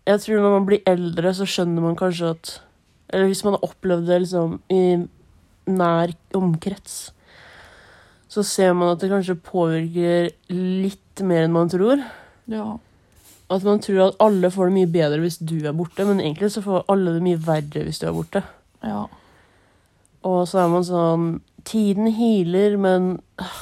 jeg 0.04 0.20
tror 0.20 0.42
når 0.42 0.54
man 0.58 0.66
blir 0.68 0.82
eldre, 0.88 1.32
så 1.32 1.46
skjønner 1.48 1.84
man 1.84 1.96
kanskje 1.96 2.34
at 2.34 2.52
Eller 3.12 3.30
hvis 3.30 3.44
man 3.46 3.56
har 3.56 3.64
opplevd 3.68 4.08
det 4.10 4.18
liksom 4.24 4.58
i 4.72 4.82
nær 5.72 6.10
omkrets, 6.34 7.12
så 8.28 8.42
ser 8.42 8.72
man 8.74 8.90
at 8.92 9.00
det 9.00 9.10
kanskje 9.12 9.36
påvirker 9.38 10.32
litt 10.50 11.20
mer 11.22 11.44
enn 11.46 11.54
man 11.54 11.70
tror. 11.70 12.02
ja. 12.50 12.78
At 13.52 13.66
man 13.68 13.82
tror 13.84 13.98
at 14.06 14.22
alle 14.24 14.48
får 14.48 14.70
det 14.70 14.74
mye 14.78 14.88
bedre 14.88 15.20
hvis 15.20 15.36
du 15.36 15.58
er 15.68 15.74
borte, 15.76 16.06
men 16.08 16.22
egentlig 16.22 16.48
så 16.54 16.62
får 16.64 16.86
alle 16.88 17.12
det 17.12 17.22
mye 17.22 17.36
verre 17.36 17.82
hvis 17.84 18.00
du 18.00 18.06
er 18.08 18.14
borte. 18.16 18.40
Ja. 18.80 19.02
Og 20.24 20.48
så 20.48 20.62
er 20.62 20.70
man 20.72 20.86
sånn 20.88 21.26
Tiden 21.68 22.08
healer, 22.16 22.78
men 22.80 23.20
ah, 23.38 23.60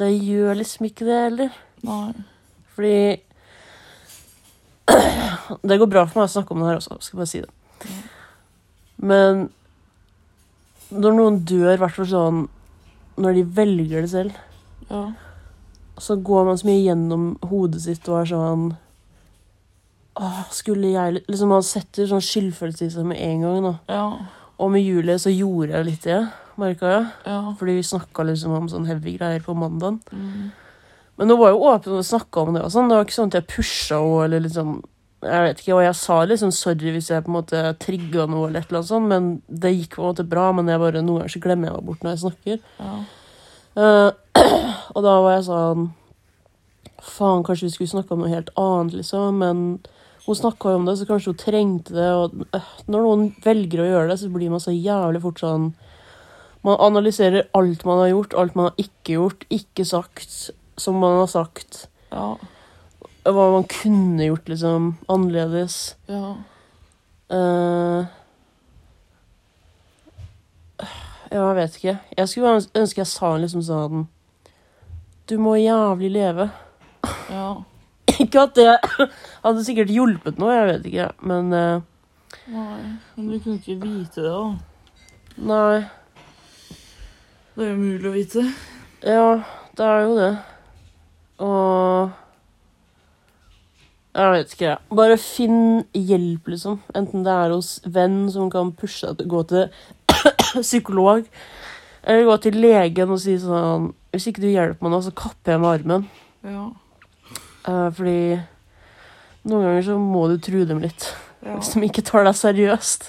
det 0.00 0.08
gjør 0.16 0.56
liksom 0.58 0.88
ikke 0.88 1.06
det 1.06 1.18
heller. 1.20 1.60
Nei. 1.82 2.12
Fordi 2.74 3.20
Det 5.62 5.78
går 5.78 5.86
bra 5.90 6.04
for 6.06 6.20
meg 6.22 6.28
å 6.28 6.32
snakke 6.32 6.54
om 6.54 6.62
det 6.62 6.68
her 6.70 6.80
også, 6.80 6.96
skal 7.02 7.20
bare 7.22 7.30
si 7.30 7.40
det. 7.42 7.50
Men 9.02 9.48
når 10.92 11.16
noen 11.16 11.38
dør, 11.48 11.72
i 11.74 11.80
hvert 11.80 11.94
fall 11.96 12.06
sånn 12.10 12.40
Når 13.22 13.34
de 13.38 13.42
velger 13.56 14.04
det 14.04 14.10
selv, 14.12 14.32
Ja. 14.90 15.12
så 15.98 16.16
går 16.20 16.44
man 16.46 16.58
så 16.60 16.66
mye 16.68 16.82
gjennom 16.84 17.24
hodet 17.48 17.80
sitt 17.84 18.08
og 18.08 18.20
er 18.20 18.30
sånn 18.32 18.64
Åh, 20.20 20.42
skulle 20.52 20.90
jeg 20.92 21.14
li-» 21.16 21.24
Liksom 21.28 21.48
Man 21.48 21.62
setter 21.64 22.06
sånn 22.10 22.20
skyldfølelse 22.24 22.86
i 22.86 22.90
seg 22.92 23.06
med 23.08 23.20
en 23.24 23.40
gang. 23.46 23.62
da. 23.64 23.74
Ja. 23.88 24.06
Og 24.60 24.70
med 24.70 24.84
Julie 24.84 25.16
så 25.18 25.32
gjorde 25.32 25.72
jeg 25.72 25.86
litt 25.88 26.02
det, 26.04 26.18
merka 26.60 26.90
jeg. 26.92 27.06
Ja. 27.26 27.38
Fordi 27.58 27.72
vi 27.78 27.82
snakka 27.88 28.22
liksom 28.28 28.52
om 28.52 28.68
sånn 28.68 28.86
heavy 28.86 29.16
greier 29.18 29.40
på 29.42 29.54
mandagen. 29.56 30.00
Mm. 30.12 30.50
Men 31.20 31.30
hun 31.30 31.38
var 31.38 31.52
jo 31.52 31.62
åpen 31.68 31.98
og 31.98 32.06
snakka 32.06 32.42
om 32.42 32.56
det. 32.56 32.64
og 32.64 32.72
sånn. 32.72 32.88
Det 32.88 32.98
var 32.98 33.06
ikke 33.06 33.18
sånn 33.18 33.32
at 33.32 33.38
jeg 33.38 33.50
pusha 33.52 34.00
henne 34.00 34.24
eller 34.26 34.44
liksom 34.46 34.80
Jeg 35.22 35.42
vet 35.44 35.60
ikke, 35.62 35.74
og 35.76 35.84
jeg 35.84 35.94
sa 35.94 36.14
liksom 36.26 36.50
sorry 36.50 36.92
hvis 36.96 37.08
jeg 37.12 37.22
på 37.22 37.30
en 37.30 37.36
måte 37.36 37.58
trigga 37.78 38.24
noe, 38.26 38.48
eller 38.48 38.58
et 38.58 38.72
eller 38.72 38.80
annet 38.80 38.88
sånt, 38.88 39.06
men 39.06 39.26
det 39.46 39.70
gikk 39.70 39.92
på 39.94 40.02
en 40.02 40.08
måte 40.08 40.24
bra. 40.26 40.48
Men 40.50 40.70
jeg 40.72 40.82
bare, 40.82 41.02
noen 41.04 41.20
ganger 41.20 41.34
så 41.34 41.42
glemmer 41.44 41.68
jeg 41.68 41.76
meg 41.76 41.84
bort 41.86 42.02
når 42.02 42.16
jeg 42.16 42.22
snakker. 42.24 42.64
Ja. 42.82 42.94
Uh, 43.72 44.08
og 44.96 45.04
da 45.06 45.12
var 45.24 45.36
jeg 45.36 45.44
sånn 45.46 45.86
Faen, 47.02 47.40
kanskje 47.46 47.66
vi 47.66 47.72
skulle 47.76 47.90
snakka 47.90 48.14
om 48.14 48.20
noe 48.22 48.30
helt 48.30 48.50
annet, 48.58 48.96
liksom. 48.98 49.38
Men 49.42 49.62
hun 50.26 50.38
snakka 50.38 50.74
jo 50.74 50.80
om 50.80 50.84
det, 50.86 50.96
så 50.98 51.06
kanskje 51.06 51.32
hun 51.32 51.40
trengte 51.40 51.94
det. 51.96 52.08
Og 52.18 52.42
uh, 52.54 52.72
når 52.90 53.06
noen 53.06 53.24
velger 53.46 53.84
å 53.84 53.88
gjøre 53.88 54.10
det, 54.10 54.18
så 54.24 54.30
blir 54.34 54.50
man 54.50 54.62
så 54.62 54.74
jævlig 54.74 55.22
fort 55.22 55.42
sånn 55.42 55.70
Man 56.62 56.78
analyserer 56.78 57.48
alt 57.58 57.86
man 57.86 57.98
har 57.98 58.12
gjort, 58.12 58.34
alt 58.38 58.58
man 58.58 58.68
har 58.68 58.76
ikke 58.78 59.16
gjort, 59.16 59.46
ikke 59.50 59.86
sagt, 59.86 60.52
som 60.82 60.98
man 61.02 61.20
har 61.20 61.28
sagt. 61.30 61.84
Ja. 62.10 62.32
Hva 63.22 63.44
man 63.54 63.68
kunne 63.70 64.26
gjort, 64.26 64.48
liksom, 64.50 64.88
annerledes. 65.12 65.76
Ja. 66.10 66.34
Uh, 67.32 68.04
jeg 71.32 71.54
vet 71.56 71.76
ikke. 71.78 71.94
Jeg 72.18 72.28
skulle 72.28 72.56
øns- 72.58 72.70
ønske 72.76 73.00
jeg 73.00 73.06
sa 73.08 73.30
liksom 73.40 73.62
sånn 73.64 74.02
Du 75.30 75.38
må 75.40 75.54
jævlig 75.56 76.10
leve. 76.12 76.50
Ja. 77.30 77.46
Ikke 78.20 78.42
at 78.42 78.54
det 78.58 78.66
hadde 79.44 79.64
sikkert 79.64 79.90
hjulpet 79.94 80.38
noe, 80.42 80.52
jeg 80.52 80.68
vet 80.68 80.86
ikke, 80.90 81.06
men 81.22 81.52
uh, 81.54 81.80
Nei. 82.52 82.98
Men 83.16 83.28
du 83.30 83.38
kunne 83.40 83.58
ikke 83.60 83.78
vite 83.80 84.22
det, 84.24 84.30
da. 84.32 84.44
Nei. 85.48 85.80
Det 87.54 87.62
er 87.64 87.70
jo 87.70 87.76
umulig 87.78 88.08
å 88.08 88.14
vite. 88.14 88.44
Ja, 89.04 89.26
det 89.78 89.86
er 89.88 90.00
jo 90.06 90.14
det. 90.18 90.30
Og 91.40 92.10
Jeg 94.12 94.32
vet 94.34 94.52
ikke. 94.52 94.76
Bare 94.92 95.16
finn 95.16 95.86
hjelp, 95.96 96.50
liksom. 96.52 96.82
Enten 96.94 97.24
det 97.24 97.32
er 97.32 97.54
hos 97.54 97.78
venn 97.88 98.26
som 98.30 98.50
kan 98.52 98.74
pushe 98.76 99.08
deg 99.08 99.22
til 99.22 99.30
å 99.30 99.32
gå 99.32 99.42
til 99.48 99.70
psykolog, 100.66 101.24
eller 102.02 102.28
gå 102.28 102.36
til 102.44 102.58
legen 102.60 103.14
og 103.14 103.20
si 103.22 103.38
sånn 103.40 103.92
Hvis 104.12 104.26
ikke 104.28 104.42
du 104.42 104.50
hjelper 104.50 104.84
meg 104.84 104.92
nå, 104.92 105.00
så 105.00 105.14
kapper 105.16 105.54
jeg 105.54 105.62
med 105.62 105.70
armen. 105.70 106.08
Ja. 106.44 106.66
Eh, 107.68 107.88
fordi 107.96 108.18
noen 109.48 109.64
ganger 109.64 109.86
så 109.86 109.96
må 109.98 110.26
du 110.28 110.36
true 110.42 110.66
dem 110.68 110.82
litt. 110.82 111.08
Ja. 111.40 111.54
Hvis 111.58 111.72
de 111.74 111.86
ikke 111.86 112.04
tar 112.06 112.26
deg 112.28 112.36
seriøst. 112.38 113.08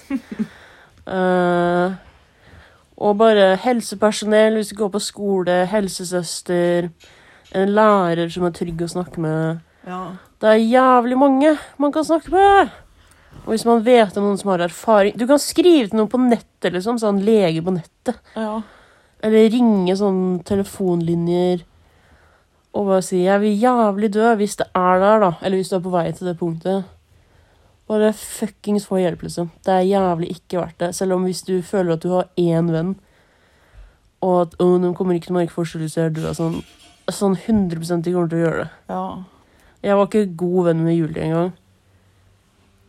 uh, 1.06 1.94
og 3.04 3.18
bare 3.20 3.54
helsepersonell, 3.60 4.56
hvis 4.56 4.70
du 4.70 4.78
går 4.78 4.90
på 4.94 5.02
skole, 5.02 5.56
helsesøster, 5.70 6.88
en 7.54 7.74
lærer 7.74 8.30
som 8.32 8.46
er 8.46 8.54
trygg 8.56 8.84
å 8.84 8.92
snakke 8.96 9.22
med. 9.22 9.60
ja. 9.88 10.04
Det 10.44 10.50
er 10.50 10.60
jævlig 10.60 11.16
mange 11.16 11.50
man 11.80 11.92
kan 11.92 12.04
snakke 12.04 12.28
med. 12.28 12.72
Og 13.44 13.52
hvis 13.54 13.64
man 13.64 13.84
vet 13.84 14.16
om 14.18 14.26
noen 14.26 14.38
som 14.40 14.50
har 14.52 14.62
erfaring 14.66 15.16
Du 15.16 15.26
kan 15.28 15.40
skrive 15.40 15.88
til 15.88 15.98
noen 15.98 16.10
på 16.12 16.20
nettet, 16.20 16.72
liksom. 16.74 16.98
Sånn 17.00 17.22
lege 17.24 17.62
på 17.64 17.72
nettet. 17.72 18.18
Ja. 18.36 18.58
Eller 19.24 19.48
ringe 19.52 19.94
sånn 19.96 20.42
telefonlinjer 20.44 21.64
og 22.74 22.86
bare 22.88 23.02
si 23.06 23.22
'jeg 23.22 23.40
vil 23.40 23.60
jævlig 23.60 24.10
dø' 24.12 24.34
hvis 24.34 24.56
det 24.56 24.66
er 24.74 24.98
der, 24.98 25.20
da. 25.20 25.32
Eller 25.42 25.56
hvis 25.56 25.68
du 25.70 25.76
er 25.76 25.80
på 25.80 25.90
vei 25.90 26.12
til 26.12 26.26
det 26.26 26.38
punktet. 26.38 26.84
Bare 27.88 28.12
fuckings 28.12 28.86
få 28.86 28.98
hjelp, 28.98 29.22
liksom. 29.22 29.50
Det 29.64 29.72
er 29.72 29.90
jævlig 29.94 30.30
ikke 30.30 30.58
verdt 30.58 30.78
det. 30.78 30.94
Selv 30.94 31.12
om 31.12 31.24
hvis 31.24 31.42
du 31.42 31.62
føler 31.62 31.92
at 31.92 32.02
du 32.02 32.08
har 32.08 32.28
én 32.36 32.72
venn, 32.72 32.96
og 34.20 34.40
at 34.42 34.60
oh, 34.60 34.80
de 34.80 34.94
kommer 34.94 35.14
ikke 35.14 35.26
til 35.26 35.36
å 35.36 35.38
merke 35.38 35.52
forskjell 35.52 35.82
hvis 35.82 35.96
jeg 35.96 36.06
er 36.06 36.10
død, 36.10 36.34
sånn, 36.34 36.64
sånn 37.12 37.36
100 37.36 38.02
de 38.02 38.12
kommer 38.12 38.28
til 38.28 38.38
å 38.38 38.44
gjøre 38.46 38.64
det. 38.64 38.70
Ja. 38.88 39.04
Jeg 39.84 39.96
var 39.98 40.06
ikke 40.08 40.36
god 40.36 40.64
venn 40.70 40.84
med 40.84 40.96
Julie 40.96 41.22
engang, 41.26 41.52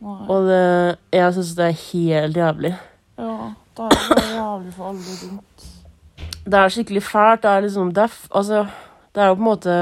og 0.06 0.46
det, 0.48 0.96
jeg 1.12 1.34
syns 1.36 1.54
det 1.58 1.66
er 1.66 1.78
helt 1.82 2.36
jævlig. 2.36 2.72
Ja. 3.18 3.36
Det 3.76 3.84
er 3.84 4.08
jo 4.08 4.36
jævlig 4.38 4.72
for 4.76 4.88
alle 4.88 5.16
rundt. 5.22 5.66
Det 6.46 6.54
er 6.60 6.68
skikkelig 6.72 7.02
fælt. 7.02 7.42
Det 7.42 7.50
er 7.50 7.60
liksom 7.66 7.92
det 7.92 8.02
er, 8.06 8.12
Altså, 8.30 8.66
det 9.14 9.22
er 9.22 9.26
jo 9.28 9.34
på 9.34 9.42
en 9.42 9.48
måte 9.50 9.76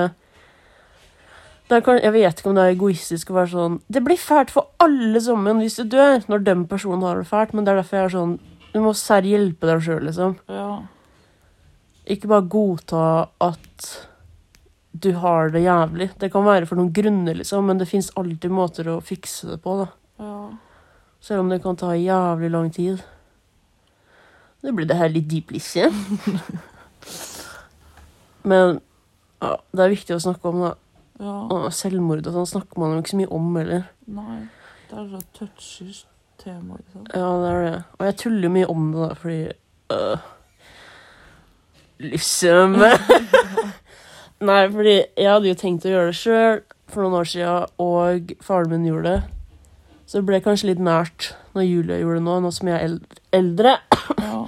det 1.69 1.85
kan- 1.85 2.01
Jeg 2.03 2.13
vet 2.13 2.39
ikke 2.41 2.49
om 2.51 2.55
det 2.55 2.65
er 2.65 2.75
egoistisk 2.75 3.31
å 3.31 3.35
være 3.35 3.51
sånn 3.51 3.81
Det 3.91 4.03
blir 4.05 4.17
fælt 4.17 4.51
for 4.51 4.67
alle 4.81 5.21
sammen 5.21 5.59
hvis 5.59 5.77
du 5.77 5.85
dør, 5.85 6.25
når 6.29 6.45
den 6.45 6.67
personen 6.67 7.03
har 7.03 7.17
det 7.17 7.27
fælt, 7.27 7.55
men 7.55 7.65
det 7.65 7.73
er 7.73 7.77
derfor 7.83 7.97
jeg 7.97 8.05
er 8.05 8.17
sånn 8.19 8.39
Du 8.73 8.81
må 8.81 8.93
serr 8.95 9.23
hjelpe 9.23 9.67
deg 9.67 9.81
sjøl, 9.83 10.03
liksom. 10.05 10.37
Ja. 10.49 10.83
Ikke 12.07 12.29
bare 12.29 12.49
godta 12.49 13.29
at 13.41 14.07
du 14.95 15.11
har 15.19 15.51
det 15.51 15.65
jævlig. 15.65 16.11
Det 16.21 16.31
kan 16.31 16.45
være 16.47 16.69
for 16.71 16.79
noen 16.79 16.93
grunner, 16.95 17.35
liksom, 17.35 17.67
men 17.67 17.81
det 17.81 17.89
fins 17.91 18.13
alltid 18.21 18.53
måter 18.55 18.93
å 18.93 19.01
fikse 19.03 19.49
det 19.51 19.59
på, 19.65 19.75
da. 19.83 19.89
Ja. 20.23 20.37
Selv 21.25 21.43
om 21.43 21.51
det 21.51 21.63
kan 21.65 21.79
ta 21.81 21.95
jævlig 21.99 22.51
lang 22.55 22.71
tid. 22.71 23.03
Det 24.63 24.73
blir 24.73 24.87
det 24.87 24.97
her 25.01 25.11
litt 25.11 25.27
deep 25.29 25.51
lisse. 25.53 25.91
Men 28.45 28.79
ja, 29.41 29.55
det 29.73 29.83
er 29.85 29.93
viktig 29.93 30.15
å 30.17 30.23
snakke 30.23 30.49
om, 30.53 30.63
da. 30.65 30.73
Ja. 31.21 31.35
Og 31.53 31.67
selvmord 31.75 32.27
og 32.29 32.37
sånn 32.37 32.51
snakker 32.55 32.81
man 32.81 32.95
jo 32.95 33.03
ikke 33.03 33.15
så 33.15 33.21
mye 33.23 33.33
om 33.35 33.51
heller. 33.59 33.87
Nei. 34.15 34.39
Det 34.91 35.01
er 35.01 35.11
så 35.11 35.21
touchy 35.37 35.91
tema, 36.41 36.79
liksom. 36.79 37.07
Ja, 37.11 37.29
det 37.43 37.51
er 37.51 37.61
det. 37.65 37.77
Og 37.99 38.07
jeg 38.09 38.19
tuller 38.21 38.55
mye 38.57 38.71
om 38.73 38.87
det, 38.93 39.01
da, 39.01 39.19
fordi 39.21 39.43
øh, 39.97 40.31
Liksom 42.05 42.75
Nei, 44.45 44.65
fordi 44.69 44.97
jeg 45.17 45.31
hadde 45.31 45.49
jo 45.49 45.57
tenkt 45.57 45.87
å 45.87 45.93
gjøre 45.93 46.11
det 46.11 46.19
sjøl 46.19 46.59
for 46.93 47.05
noen 47.05 47.17
år 47.23 47.29
siden, 47.31 47.71
og 47.81 48.35
faren 48.45 48.73
min 48.75 48.85
gjorde 48.89 49.15
det. 49.15 49.23
Så 50.05 50.21
det 50.21 50.29
ble 50.29 50.41
kanskje 50.45 50.69
litt 50.73 50.83
nært 50.85 51.31
når 51.57 51.65
Julia 51.65 51.99
gjorde 52.03 52.19
det 52.19 52.27
nå, 52.27 52.35
nå 52.45 52.51
som 52.53 52.69
jeg 52.69 52.77
er 52.77 52.99
eldre. 53.39 53.77
Ja. 54.19 54.43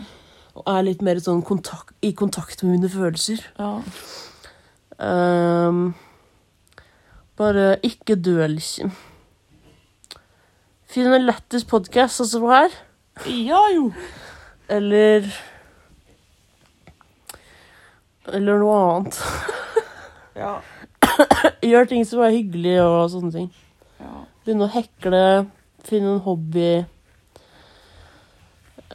Og 0.56 0.68
er 0.72 0.84
litt 0.84 1.04
mer 1.06 1.20
sånn 1.22 1.40
kontakt, 1.46 1.94
i 2.04 2.12
kontakt 2.16 2.64
med 2.64 2.76
mine 2.76 2.92
følelser. 2.92 3.40
Ja. 3.56 3.72
Um, 5.00 5.94
bare 7.40 7.76
ikke 7.84 8.18
dø, 8.20 8.38
liksom. 8.52 8.92
Finn 10.92 11.12
en 11.12 11.26
lættis 11.28 11.64
podkast, 11.68 12.20
sånn 12.20 12.32
som 12.34 12.48
her. 12.52 12.72
Ja, 13.24 13.62
jo. 13.72 13.90
Eller 14.68 15.28
Eller 18.26 18.58
noe 18.58 18.80
annet. 18.82 19.22
Ja. 20.36 20.60
Gjør 21.64 21.88
ting 21.88 22.04
som 22.06 22.20
er 22.26 22.34
hyggelig 22.34 22.76
og 22.82 23.10
sånne 23.12 23.32
ting. 23.32 23.46
Ja. 24.00 24.12
Begynne 24.44 24.66
å 24.68 24.72
hekle, 24.74 25.22
finne 25.86 26.16
en 26.16 26.22
hobby. 26.26 26.84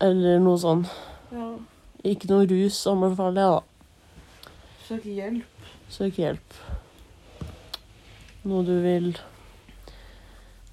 Eller 0.02 0.40
noe 0.42 0.62
sånn. 0.62 0.86
ja. 1.34 1.50
Ikke 2.02 2.26
noe 2.32 2.48
rus, 2.50 2.80
anbefaler 2.90 3.44
jeg, 3.44 3.52
da. 3.54 4.50
Søk 4.88 5.04
hjelp. 5.06 5.68
Søk 5.94 6.16
hjelp. 6.18 6.56
Noe 8.50 8.66
du 8.66 8.74
vil 8.82 9.12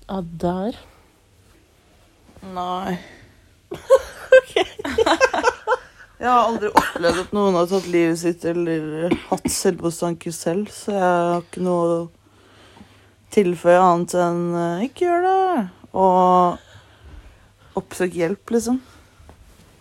Ja, 0.08 0.22
der. 0.44 0.78
Nei. 2.56 2.96
jeg 6.18 6.26
har 6.28 6.48
aldri 6.48 6.68
opplevd 6.74 7.18
at 7.22 7.32
noen 7.36 7.54
har 7.58 7.66
tatt 7.70 7.86
livet 7.92 8.18
sitt 8.18 8.44
eller 8.48 9.12
hatt 9.28 9.46
selvmordstanker 9.54 10.32
selv, 10.34 10.70
så 10.74 10.92
jeg 10.96 11.02
har 11.02 11.42
ikke 11.44 11.62
noe 11.62 11.82
å 11.94 11.98
tilføye 13.34 13.78
annet 13.84 14.14
enn 14.18 14.40
eh, 14.58 14.84
ikke 14.88 15.04
gjør 15.06 15.22
det. 15.28 15.62
Og 15.98 17.78
oppsøk 17.78 18.12
hjelp, 18.18 18.50
liksom. 18.54 18.76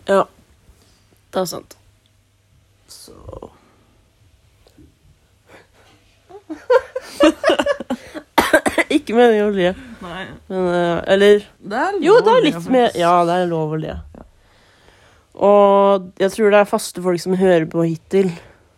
Ja. 0.08 0.22
Det 1.34 1.40
er 1.42 1.48
sant. 1.50 1.72
Så 2.88 3.12
Ikke 8.88 9.12
meningen 9.12 9.50
å 9.50 9.52
le, 9.52 9.74
Nei. 10.00 10.22
men 10.48 10.68
eh, 10.72 11.00
Eller 11.12 11.42
Det 11.60 11.76
er 11.82 11.98
Jo, 12.00 12.14
det 12.24 12.32
er 12.32 12.40
litt 12.46 12.68
mer 12.72 12.94
Ja, 12.96 13.10
det 13.28 13.34
er 13.42 13.50
lov 13.50 13.74
å 13.76 13.78
le. 13.82 13.92
Og 15.38 16.08
jeg 16.18 16.34
tror 16.34 16.52
det 16.52 16.60
er 16.60 16.70
faste 16.70 17.02
folk 17.02 17.22
som 17.22 17.36
hører 17.38 17.66
på 17.70 17.84
hittil. 17.86 18.30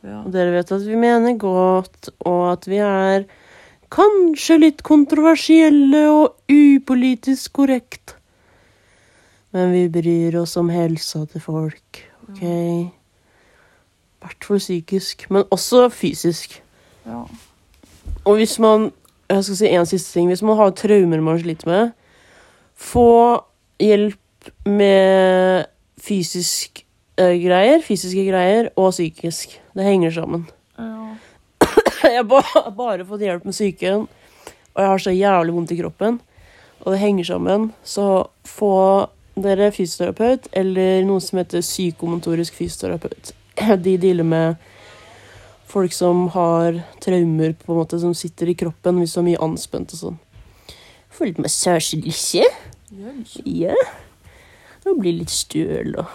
Ja. 0.04 0.22
Og 0.22 0.30
dere 0.32 0.52
vet 0.54 0.72
at 0.72 0.84
vi 0.86 0.96
mener 0.96 1.36
godt, 1.40 2.10
og 2.28 2.52
at 2.52 2.68
vi 2.68 2.80
er 2.84 3.26
kanskje 3.92 4.58
litt 4.60 4.84
kontroversielle 4.86 6.04
og 6.12 6.52
upolitisk 6.52 7.52
korrekt. 7.58 8.14
Men 9.56 9.72
vi 9.74 9.88
bryr 9.92 10.38
oss 10.40 10.56
om 10.60 10.70
helsa 10.70 11.24
til 11.26 11.42
folk, 11.42 12.02
OK? 12.28 12.42
I 12.44 12.90
hvert 14.20 14.44
fall 14.46 14.60
psykisk, 14.60 15.24
men 15.32 15.48
også 15.50 15.88
fysisk. 15.92 16.60
ja. 17.06 17.24
Og 18.24 18.36
hvis 18.36 18.58
man 18.58 18.92
Jeg 19.30 19.44
skal 19.44 19.56
si 19.56 19.66
en 19.66 19.86
siste 19.86 20.12
ting. 20.12 20.26
Hvis 20.26 20.42
man 20.42 20.56
har 20.56 20.70
traumer 20.74 21.20
man 21.20 21.38
sliter 21.38 21.68
med, 21.68 21.90
få 22.74 23.38
hjelp 23.78 24.50
med 24.66 25.64
fysisk 26.00 26.82
uh, 27.20 27.34
greier, 27.42 27.82
fysiske 27.84 28.24
greier 28.30 28.70
og 28.80 28.92
psykisk. 28.94 29.58
Det 29.76 29.84
henger 29.86 30.14
sammen. 30.20 30.46
ja. 30.78 30.96
Jeg 32.00 32.16
har 32.16 32.24
ba- 32.24 32.70
bare 32.72 33.04
fått 33.04 33.20
hjelp 33.20 33.44
med 33.44 33.52
psyken, 33.52 34.06
og 34.72 34.78
jeg 34.80 34.88
har 34.88 34.98
så 35.04 35.12
jævlig 35.12 35.52
vondt 35.52 35.72
i 35.74 35.76
kroppen. 35.82 36.16
Og 36.80 36.94
det 36.94 37.00
henger 37.02 37.26
sammen. 37.28 37.66
Så 37.84 38.06
få 38.48 38.70
dere 39.36 39.68
fysioterapeut 39.72 40.48
eller 40.56 41.04
noe 41.04 41.20
som 41.20 41.38
heter 41.42 41.60
psykomotorisk 41.60 42.56
fysioterapeut. 42.56 43.34
De 43.84 43.94
dealer 44.00 44.24
med 44.24 44.56
folk 45.70 45.92
som 45.94 46.24
har 46.34 46.80
traumer 47.04 47.52
på 47.60 47.74
en 47.74 47.78
måte 47.82 48.00
som 48.00 48.16
sitter 48.16 48.48
i 48.50 48.56
kroppen 48.58 48.98
hvis 48.98 49.12
du 49.14 49.20
er 49.20 49.28
mye 49.28 49.42
anspent 49.44 49.92
og 49.94 50.00
sånn. 50.00 50.18
Få 51.12 51.28
litt 51.28 51.38
massasje, 51.42 52.00
Lisse. 52.00 52.48
Ja. 53.44 53.76
Og 54.90 54.98
bli 55.00 55.12
litt 55.20 55.30
støl 55.32 55.94
og 56.02 56.08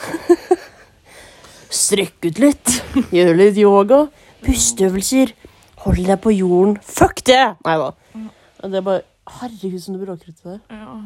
Strekke 1.70 2.30
ut 2.32 2.40
litt. 2.42 2.72
Gjøre 3.14 3.36
litt 3.38 3.58
yoga. 3.60 4.00
Pusteøvelser. 4.42 5.32
Hold 5.84 6.00
deg 6.08 6.18
på 6.24 6.32
jorden. 6.34 6.76
Fuck 6.84 7.22
det! 7.28 7.42
Nei 7.64 7.76
da. 7.80 7.90
Det 8.60 8.80
er 8.80 8.84
bare 8.84 9.04
Herregud, 9.30 9.76
som 9.80 9.94
du 9.94 10.00
bråker 10.02 10.32
uti 10.32 10.42
der. 10.48 10.58
ja. 10.74 10.96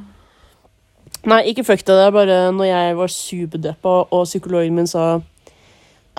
Nei, 1.28 1.38
ikke 1.52 1.64
fuck 1.64 1.80
det. 1.84 1.92
Det 1.96 2.04
er 2.06 2.12
bare 2.12 2.38
når 2.52 2.66
jeg 2.68 2.96
var 2.98 3.12
superdeppa, 3.12 3.92
og 4.12 4.24
psykologen 4.28 4.74
min 4.76 4.88
sa 4.88 5.04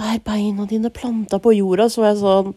Er 0.02 0.22
beina 0.26 0.66
dine 0.70 0.90
planta 0.94 1.38
på 1.42 1.54
jorda? 1.54 1.86
Så 1.90 2.02
var 2.02 2.14
jeg 2.14 2.22
sånn 2.24 2.54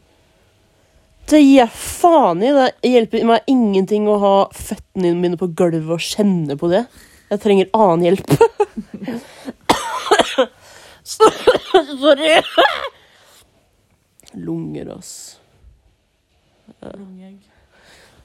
Det 1.28 1.40
gir 1.42 1.58
jeg 1.62 1.72
faen 1.76 2.44
i. 2.44 2.52
Det 2.56 2.92
hjelper 2.92 3.26
meg 3.32 3.48
ingenting 3.52 4.08
å 4.08 4.16
ha 4.22 4.34
føttene 4.56 5.12
mine 5.18 5.40
på 5.40 5.50
gulvet 5.56 5.92
og 5.96 6.04
kjenne 6.04 6.56
på 6.60 6.70
det. 6.72 6.84
Jeg 7.28 7.40
trenger 7.42 7.68
annen 7.76 8.04
hjelp. 8.06 8.30
Sorry. 11.08 12.42
Lunger, 14.34 14.90
ass. 14.98 15.12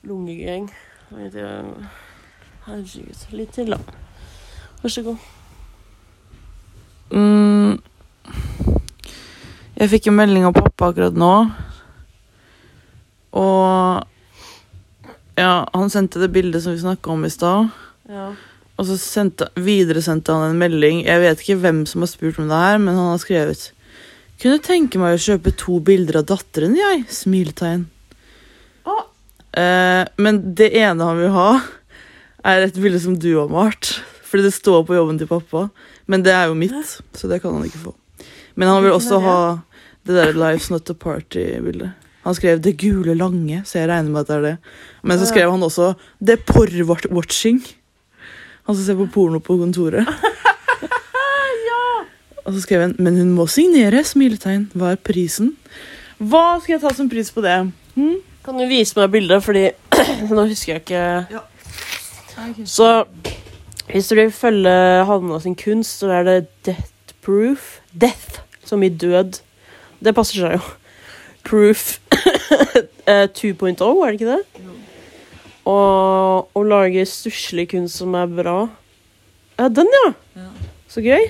Lungeegg. 0.03 0.69
Jeg- 1.11 1.87
Herregud. 2.65 3.25
Litt 3.35 3.51
til, 3.55 3.69
da. 3.71 3.77
Vær 4.83 4.89
så 4.91 5.01
god. 5.03 5.17
Mm. 7.11 7.81
Jeg 9.75 9.89
fikk 9.91 10.07
en 10.07 10.15
melding 10.15 10.45
av 10.47 10.53
pappa 10.55 10.89
akkurat 10.91 11.13
nå. 11.19 11.33
Og 13.33 14.03
ja, 15.37 15.65
han 15.73 15.89
sendte 15.89 16.19
det 16.21 16.31
bildet 16.31 16.63
som 16.63 16.71
vi 16.75 16.79
snakka 16.83 17.11
om 17.11 17.25
i 17.25 17.29
stad. 17.33 17.69
Ja. 18.09 18.29
Og 18.79 18.87
så 18.89 18.97
sendte, 18.97 19.49
videresendte 19.59 20.33
han 20.33 20.51
en 20.53 20.61
melding. 20.61 21.03
Jeg 21.05 21.21
vet 21.21 21.41
ikke 21.43 21.59
hvem 21.61 21.83
som 21.89 22.03
har 22.03 22.09
spurt 22.09 22.39
om 22.41 22.49
det 22.49 22.61
her, 22.63 22.79
men 22.81 22.97
han 22.97 23.11
har 23.13 23.21
skrevet 23.21 23.71
Kunne 24.41 24.59
tenke 24.65 24.99
meg 24.99 25.15
å 25.15 25.21
kjøpe 25.21 25.53
to 25.55 25.77
bilder 25.85 26.17
av 26.19 26.25
datteren, 26.27 26.73
jeg. 26.75 27.03
Smiletegn. 27.13 27.85
Å. 28.89 28.95
Eh, 29.55 30.01
men 30.19 30.39
det 30.57 30.71
ene 30.75 31.05
han 31.05 31.21
vil 31.21 31.31
ha, 31.31 31.51
er 32.43 32.65
et 32.65 32.79
bilde 32.81 32.99
som 32.99 33.13
du 33.15 33.29
har 33.37 33.53
malt. 33.53 33.93
Fordi 34.27 34.49
det 34.49 34.55
står 34.57 34.81
på 34.89 34.97
jobben 34.97 35.21
til 35.21 35.29
pappa. 35.29 35.67
Men 36.09 36.25
det 36.25 36.33
er 36.35 36.49
jo 36.49 36.57
mitt, 36.57 36.95
så 37.13 37.29
det 37.31 37.39
kan 37.43 37.53
han 37.55 37.69
ikke 37.69 37.85
få. 37.85 37.93
Men 38.59 38.73
han 38.73 38.83
vil 38.83 38.97
også 38.97 39.21
ha 39.23 39.37
det 40.03 40.17
der 40.17 40.33
Life's 40.35 40.71
Not 40.73 40.89
a 40.89 40.97
Party-bildet. 40.97 41.93
Han 42.23 42.35
skrev 42.35 42.61
'Det 42.61 42.77
gule 42.77 43.13
lange', 43.15 43.65
så 43.65 43.79
jeg 43.79 43.89
regner 43.89 44.09
med 44.09 44.21
at 44.21 44.27
det 44.27 44.35
er 44.35 44.41
det. 44.41 44.57
Men 45.03 45.19
så 45.19 45.25
skrev 45.25 45.51
han 45.51 45.63
også 45.63 45.93
'Det 46.19 46.39
porr-watching'. 46.45 47.61
Han 48.63 48.75
som 48.75 48.85
ser 48.85 48.99
på 48.99 49.09
porno 49.13 49.39
på 49.43 49.57
kontoret. 49.59 50.07
Og 52.43 52.53
så 52.53 52.61
skrev 52.61 52.81
hun 52.81 52.95
'Men 52.99 53.17
hun 53.17 53.29
må 53.35 53.47
signere', 53.47 54.03
smiletegn. 54.03 54.71
Hva 54.75 54.91
er 54.91 54.95
prisen? 54.95 55.55
Hva 56.19 56.59
skal 56.61 56.73
jeg 56.73 56.81
ta 56.81 56.93
som 56.93 57.09
pris 57.09 57.31
på 57.31 57.41
det? 57.41 57.71
Hm? 57.95 58.17
Kan 58.45 58.57
du 58.59 58.67
vise 58.67 58.99
meg 58.99 59.11
bildet, 59.11 59.43
fordi 59.43 59.69
nå 60.35 60.45
husker 60.47 60.73
jeg 60.73 60.81
ikke 60.81 61.39
Så 62.67 63.05
hvis 63.91 64.07
du 64.07 64.15
vil 64.15 64.31
følge 64.31 65.05
Hanna 65.05 65.39
sin 65.39 65.55
kunst, 65.55 65.99
så 65.99 66.07
er 66.11 66.23
det 66.23 66.47
death 66.65 67.15
proof. 67.21 67.79
Death, 68.01 68.39
som 68.65 68.83
i 68.83 68.89
død. 68.89 69.39
Det 70.03 70.15
passer 70.15 70.39
seg 70.39 70.51
jo. 70.57 70.59
Proof 71.43 71.99
eh, 73.07 73.27
2.0, 73.27 73.83
er 73.83 74.11
det 74.11 74.13
ikke 74.13 74.31
det? 74.31 74.41
Og 75.69 76.65
lage 76.67 77.05
stusslig 77.07 77.69
kunst 77.71 78.01
som 78.01 78.15
er 78.19 78.27
bra. 78.27 78.57
Ja, 79.59 79.69
den, 79.69 79.87
ja! 79.93 80.09
Ja. 80.41 80.49
Så 80.91 81.03
gøy. 81.05 81.29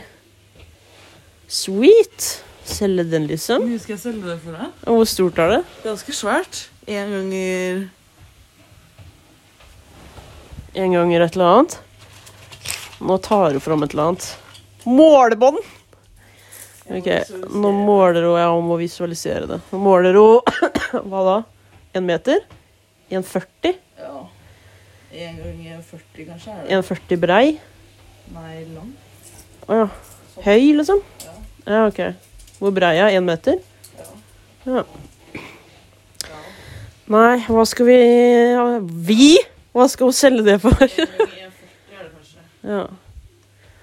Sweet. 1.48 2.30
Selge 2.64 3.04
den, 3.12 3.28
liksom. 3.28 3.66
Hvor 3.66 3.70
mye 3.74 3.82
skal 3.84 3.94
jeg 3.98 4.02
selge 4.06 4.30
det 4.32 4.38
for 4.42 4.56
deg? 4.56 4.72
Og 4.88 4.98
hvor 5.02 5.10
stort 5.12 5.42
er 5.44 5.52
det? 5.58 5.62
Ganske 5.84 6.16
svært. 6.16 6.62
En 6.88 7.12
ganger 7.12 7.84
En 10.74 10.96
ganger 10.96 11.22
et 11.22 11.36
eller 11.38 11.52
annet. 11.52 11.76
Nå 13.04 13.18
tar 13.22 13.52
hun 13.54 13.62
fram 13.62 13.84
et 13.86 13.94
eller 13.94 14.14
annet. 14.14 14.30
Målebånd! 14.88 15.60
Ok, 16.92 17.08
nå 17.54 17.70
måler 17.72 18.26
hun 18.28 18.40
Jeg 18.42 18.64
må 18.68 18.78
visualisere 18.82 19.46
det. 19.48 19.60
Nå 19.72 19.80
måler 19.80 20.18
hun 20.20 20.42
Hva 21.12 21.22
da? 21.28 21.38
En 21.96 22.08
meter? 22.08 22.42
1,40? 23.14 23.78
Ja. 25.14 25.30
En 25.30 25.38
ganger 25.38 25.82
40, 25.82 26.26
kanskje? 26.26 26.52
er 26.52 26.68
det? 26.68 26.78
1,40 26.90 27.20
brei? 27.22 27.60
Nei, 28.34 28.64
lang. 28.74 28.94
Å 29.68 29.78
ja. 29.84 29.88
Høy, 30.44 30.74
liksom? 30.80 31.02
Ja. 31.22 31.34
Ja, 31.68 31.82
OK. 31.88 32.00
Hvor 32.58 32.74
brei 32.74 32.96
er 32.98 33.14
én 33.14 33.26
meter? 33.28 33.60
Ja. 34.00 34.08
Ja. 34.66 34.84
Nei, 37.14 37.38
hva 37.46 37.66
skal 37.68 37.86
vi 37.86 37.98
Vi? 39.08 39.30
Hva 39.74 39.88
skal 39.92 40.10
hun 40.10 40.18
selge 40.18 40.46
det 40.48 40.58
for? 40.64 40.74
En 40.74 40.94
ganger 40.98 41.50
1,40 41.50 41.98
er 41.98 42.04
det 42.04 42.12
kanskje. 42.16 42.46
Ja. 42.64 42.84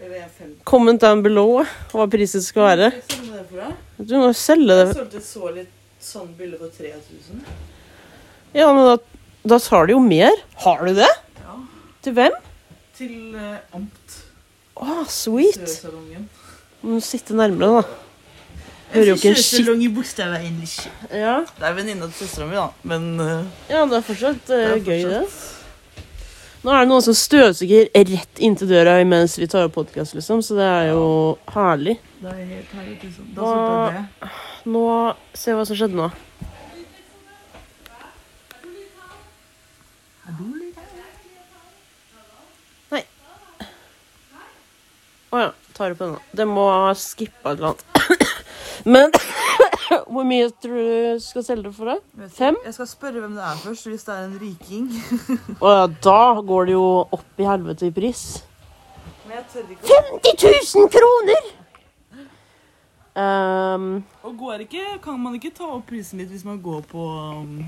Eller 0.01 0.17
1,50. 0.25 0.55
Comment 0.65 1.01
down 1.03 1.23
below 1.23 1.61
hva 1.93 2.09
prisen 2.11 2.43
skal 2.43 2.67
være. 2.73 2.91
Selge 3.11 3.45
det? 3.53 3.71
Du 3.99 4.17
må 4.19 4.33
selge 4.35 4.81
Jeg 4.81 4.95
solgte 4.97 5.23
så 5.25 5.55
litt 5.55 5.77
sånn 6.01 6.31
bilde 6.39 6.59
for 6.59 6.73
3000. 6.75 7.45
Ja, 8.57 8.71
men 8.73 8.83
da, 8.89 8.97
da 9.45 9.59
tar 9.59 9.87
du 9.87 9.93
jo 9.95 10.01
mer. 10.05 10.33
Har 10.65 10.85
du 10.87 10.95
det? 10.95 11.09
Ja. 11.41 11.57
Til 12.05 12.13
hvem? 12.19 12.33
Til 12.99 13.15
uh, 13.37 13.77
Amt. 13.77 14.19
Å, 14.81 15.03
sweet. 15.09 15.57
Sørsalongen. 15.61 16.29
Du 16.81 16.89
må 16.95 17.01
sitte 17.05 17.37
nærmere, 17.37 17.81
da. 17.81 17.85
Hører 18.91 19.13
jo 19.13 19.15
ikke 19.21 19.31
en 19.31 19.37
shit. 19.39 19.61
Sørsalong 19.61 19.83
i 19.85 19.89
Bogstadveien. 19.95 20.61
Ja, 21.15 21.35
Det 21.59 21.67
er 21.69 21.75
venninna 21.77 22.09
til 22.11 22.25
søstera 22.27 22.49
mi, 22.51 22.57
da. 22.59 22.69
Men 22.91 23.09
uh, 23.21 23.65
ja 23.71 23.85
det 23.87 24.01
er 24.01 24.07
fortsatt 24.07 24.51
eh, 24.51 24.65
det 24.67 24.77
er 24.77 24.85
gøy, 24.85 25.03
det. 25.11 25.25
fortsatt- 25.29 25.57
Nå 26.61 26.73
er 26.77 26.83
det 26.83 26.89
noen 26.91 27.01
som 27.07 27.15
støvsuger 27.17 27.87
rett 27.97 28.41
inntil 28.45 28.69
døra 28.69 28.99
mens 29.09 29.39
vi 29.41 29.47
tar 29.49 29.65
opp 29.71 29.79
podkast, 29.79 30.13
liksom, 30.13 30.43
så 30.45 30.59
det 30.59 30.67
er 30.69 30.91
jo 30.91 31.05
herlig. 31.55 31.95
Det 32.21 32.29
er 32.35 32.43
helt 32.51 32.75
herlig, 32.77 32.97
liksom. 33.01 33.31
Da 33.37 33.47
Hva- 33.47 33.95
jeg 33.95 34.03
det. 34.21 34.29
Nå 34.75 34.83
Se 35.41 35.55
hva 35.57 35.65
som 35.65 35.79
skjedde 35.79 35.97
nå. 35.97 36.11
Nei. 42.91 43.05
Å 45.31 45.37
oh, 45.37 45.43
ja. 45.47 45.51
Tar 45.81 45.95
opp 45.95 46.01
denne. 46.03 46.19
Det 46.37 46.45
må 46.45 46.67
ha 46.69 46.91
skippa 46.99 47.55
et 47.55 47.61
eller 47.61 47.71
annet. 47.71 47.87
Men 48.85 49.13
hvor 50.13 50.27
mye 50.29 50.51
tror 50.63 50.77
du 50.77 51.23
skal 51.25 51.45
selge 51.47 51.69
det 51.69 51.75
for? 51.77 51.89
deg? 51.89 52.29
Fem? 52.37 52.59
Jeg 52.67 52.77
skal 52.77 52.89
spørre 52.91 53.23
hvem 53.23 53.39
det 53.39 53.47
er 53.47 53.63
først, 53.63 53.89
hvis 53.89 54.05
det 54.05 54.17
er 54.17 54.27
en 54.27 54.37
riking. 54.43 54.91
Å 55.57 55.73
ja, 55.79 55.87
da 56.05 56.21
går 56.53 56.69
det 56.69 56.77
jo 56.77 56.87
opp 57.17 57.41
i 57.41 57.49
helvete 57.49 57.89
i 57.89 57.95
pris. 57.97 58.25
Men 59.25 59.39
jeg 59.39 59.47
tør 59.55 59.75
ikke 59.77 59.99
50 60.21 60.47
000 60.85 60.93
kroner! 60.97 61.51
Um, 63.21 63.87
Og 64.25 64.37
går 64.39 64.67
ikke, 64.69 64.85
kan 65.03 65.17
man 65.21 65.35
ikke 65.37 65.51
ta 65.57 65.67
opp 65.79 65.89
prisen 65.89 66.21
litt 66.21 66.31
hvis 66.31 66.45
man 66.47 66.61
går 66.63 66.85
på 66.93 67.07
um, 67.41 67.63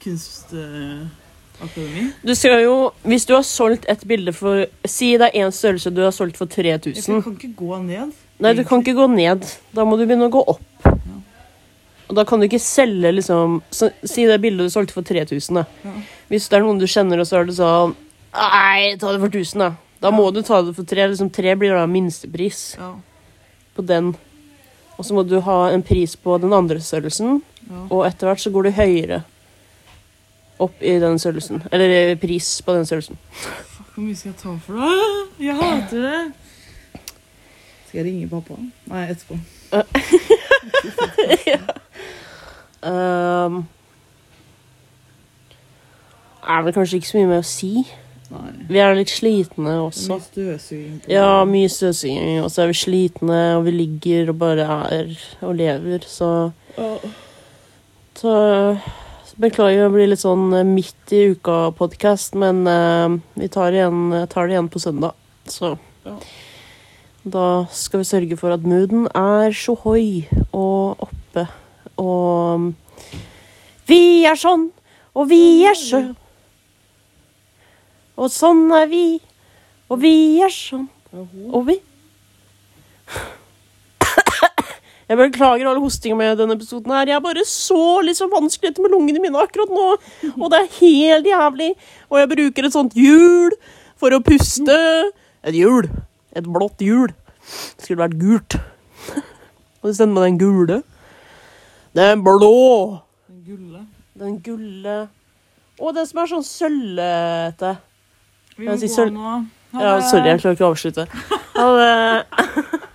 kunst... 0.00 0.56
Uh 0.56 1.19
kunstakademi? 1.60 2.06
du 2.24 2.34
skal 2.34 2.62
jo 2.64 2.74
Hvis 3.04 3.26
du 3.26 3.34
har 3.34 3.42
solgt 3.46 3.84
et 3.88 4.02
bilde 4.08 4.32
for 4.32 4.66
Si 4.84 5.12
det 5.16 5.30
er 5.30 5.44
én 5.44 5.52
størrelse 5.54 5.92
du 5.94 6.02
har 6.02 6.10
solgt 6.16 6.36
for 6.40 6.46
jeg 6.46 6.80
3000. 6.80 7.22
kan 7.22 7.36
ikke 7.36 7.54
gå 7.56 7.82
ned. 7.84 8.12
Nei, 8.40 8.52
du 8.54 8.64
kan 8.64 8.80
ikke 8.80 8.94
gå 8.96 9.06
ned. 9.14 9.44
Da 9.74 9.84
må 9.84 9.98
du 9.98 10.06
begynne 10.06 10.28
å 10.30 10.32
gå 10.32 10.42
opp. 10.48 10.60
Og 12.10 12.16
da 12.16 12.24
kan 12.24 12.40
du 12.40 12.46
ikke 12.48 12.58
selge 12.58 13.12
liksom 13.14 13.60
så, 13.70 13.90
Si 14.04 14.24
det 14.26 14.40
bildet 14.42 14.66
du 14.66 14.70
solgte 14.72 14.92
for 14.96 15.02
3000. 15.06 15.54
Da. 15.60 15.64
Ja. 15.84 15.92
Hvis 16.28 16.48
det 16.48 16.58
er 16.58 16.64
noen 16.64 16.80
du 16.80 16.86
kjenner, 16.86 17.20
og 17.20 17.26
så 17.28 17.40
er 17.40 17.44
det 17.46 17.54
sånn 17.58 17.94
Nei, 18.34 18.96
ta 18.98 19.12
det 19.12 19.20
for 19.20 19.28
1000, 19.28 19.58
da. 19.58 19.70
Da 20.00 20.10
må 20.14 20.32
du 20.32 20.40
ta 20.42 20.62
det 20.62 20.74
for 20.76 20.86
tre. 20.86 21.08
Liksom, 21.10 21.30
tre 21.34 21.54
blir 21.58 21.74
da 21.74 21.86
minstepris 21.86 22.76
Ja. 22.78 22.94
på 23.76 23.82
den. 23.86 24.14
Og 24.98 25.04
så 25.04 25.14
må 25.14 25.24
du 25.28 25.40
ha 25.40 25.70
en 25.70 25.82
pris 25.82 26.14
på 26.16 26.38
den 26.40 26.52
andre 26.52 26.78
størrelsen, 26.80 27.42
ja. 27.70 27.86
og 27.90 28.04
etter 28.06 28.28
hvert 28.28 28.40
så 28.42 28.50
går 28.52 28.62
du 28.68 28.70
høyere 28.76 29.22
opp 30.60 30.82
i 30.82 30.96
den 31.02 31.18
størrelsen. 31.18 31.62
Eller 31.72 31.94
eh, 31.96 32.18
pris 32.20 32.48
på 32.66 32.76
den 32.76 32.86
størrelsen. 32.88 33.18
Fuck, 33.32 33.94
hvor 33.94 34.04
mye 34.04 34.16
skal 34.16 34.32
jeg 34.32 34.38
ta 34.42 34.54
for 34.64 34.72
det? 34.80 35.46
Jeg 35.46 35.56
hater 35.60 36.06
det. 36.06 36.22
Skal 37.88 37.98
jeg 37.98 38.06
ringe 38.06 38.28
pappa? 38.30 38.54
Nei, 38.90 39.06
etterpå. 39.10 39.40
Um, 42.80 43.66
er 46.48 46.62
vel 46.64 46.72
kanskje 46.72 46.96
ikke 46.96 47.08
så 47.10 47.18
mye 47.18 47.28
mer 47.28 47.42
å 47.42 47.44
si. 47.44 47.82
Nei. 48.30 48.52
Vi 48.70 48.80
er 48.80 48.94
litt 48.96 49.12
slitne 49.12 49.74
også. 49.82 50.14
Mye 50.14 50.24
støvsuging 50.24 51.10
Ja, 51.10 51.42
mye 51.48 51.68
støvsuging, 51.68 52.38
og 52.44 52.48
så 52.52 52.64
er 52.64 52.70
vi 52.70 52.78
slitne, 52.80 53.40
og 53.58 53.66
vi 53.66 53.74
ligger 53.74 54.32
og 54.32 54.38
bare 54.40 54.68
er 54.86 55.12
og 55.44 55.58
lever, 55.58 56.06
så 56.08 56.30
oh. 56.80 57.04
Så 58.20 58.32
beklager 59.40 59.86
å 59.88 59.92
bli 59.94 60.06
litt 60.10 60.22
sånn 60.22 60.50
eh, 60.56 60.66
midt 60.66 61.14
i 61.16 61.22
uka-podkast, 61.34 62.36
men 62.40 62.62
uh, 62.68 63.16
vi 63.40 63.48
tar, 63.52 63.74
igjen, 63.76 64.12
tar 64.30 64.48
det 64.48 64.56
igjen 64.56 64.70
på 64.72 64.82
søndag. 64.82 65.16
Så 65.48 65.76
Ja. 66.04 66.14
da 67.24 67.46
skal 67.72 68.00
vi 68.00 68.08
sørge 68.08 68.38
for 68.40 68.52
at 68.54 68.64
mooden 68.64 69.06
er 69.16 69.52
sjohoi 69.52 70.26
og 70.52 71.02
oppe, 71.08 71.48
og 72.00 72.72
Vi 73.90 74.22
er 74.24 74.38
sånn, 74.38 74.68
og 75.18 75.26
vi 75.28 75.66
er 75.66 75.74
sjø. 75.74 76.14
Og 78.20 78.30
sånn 78.30 78.68
er 78.76 78.86
vi, 78.86 79.18
og 79.90 79.98
vi 80.04 80.38
er 80.44 80.52
sånn, 80.54 80.86
og 81.50 81.64
vi 81.66 81.80
Jeg 85.10 85.18
beklager 85.18 85.66
all 85.66 85.80
hostinga 85.82 86.14
med 86.20 86.38
denne 86.38 86.54
episoden. 86.54 86.92
her. 86.94 87.08
Jeg 87.10 87.16
er 87.16 87.22
bare 87.24 87.42
så 87.44 88.00
liksom 88.06 88.30
vanskeligheter 88.30 88.84
med 88.84 88.92
lungene 88.94 89.18
mine 89.18 89.40
akkurat 89.42 89.72
nå. 89.74 89.86
Og 90.38 90.50
det 90.52 90.60
er 90.60 90.68
helt 90.76 91.26
jævlig. 91.26 91.70
Og 92.10 92.18
jeg 92.20 92.28
bruker 92.30 92.68
et 92.68 92.76
sånt 92.76 92.94
hjul 92.94 93.56
for 93.98 94.14
å 94.14 94.20
puste. 94.22 94.76
Et 95.42 95.56
hjul. 95.58 95.88
Et 96.36 96.46
blått 96.46 96.78
hjul. 96.78 97.10
Det 97.10 97.88
skulle 97.88 98.04
vært 98.04 98.18
gult. 98.20 98.54
Og 99.82 99.90
isteden 99.90 100.14
med 100.14 100.28
den 100.28 100.38
gule. 100.38 100.82
Den 101.96 102.22
blå. 102.22 103.00
Den 103.26 103.42
gulle. 103.48 103.82
Den 104.14 104.36
gulle. 104.46 104.98
Og 105.80 105.94
den 105.96 106.06
som 106.06 106.22
er 106.22 106.30
sånn 106.36 106.46
sølvete. 106.46 107.72
Vi 108.54 108.68
må 108.68 108.78
gå 108.78 109.08
nå. 109.16 109.34
Ha 109.74 109.82
Ja, 109.82 109.96
sorry, 110.06 110.28
jeg 110.28 110.42
klarer 110.42 110.54
ikke 110.54 110.68
å 110.68 110.70
avslutte. 110.70 111.08
Ha 111.56 111.66
det. 111.80 112.80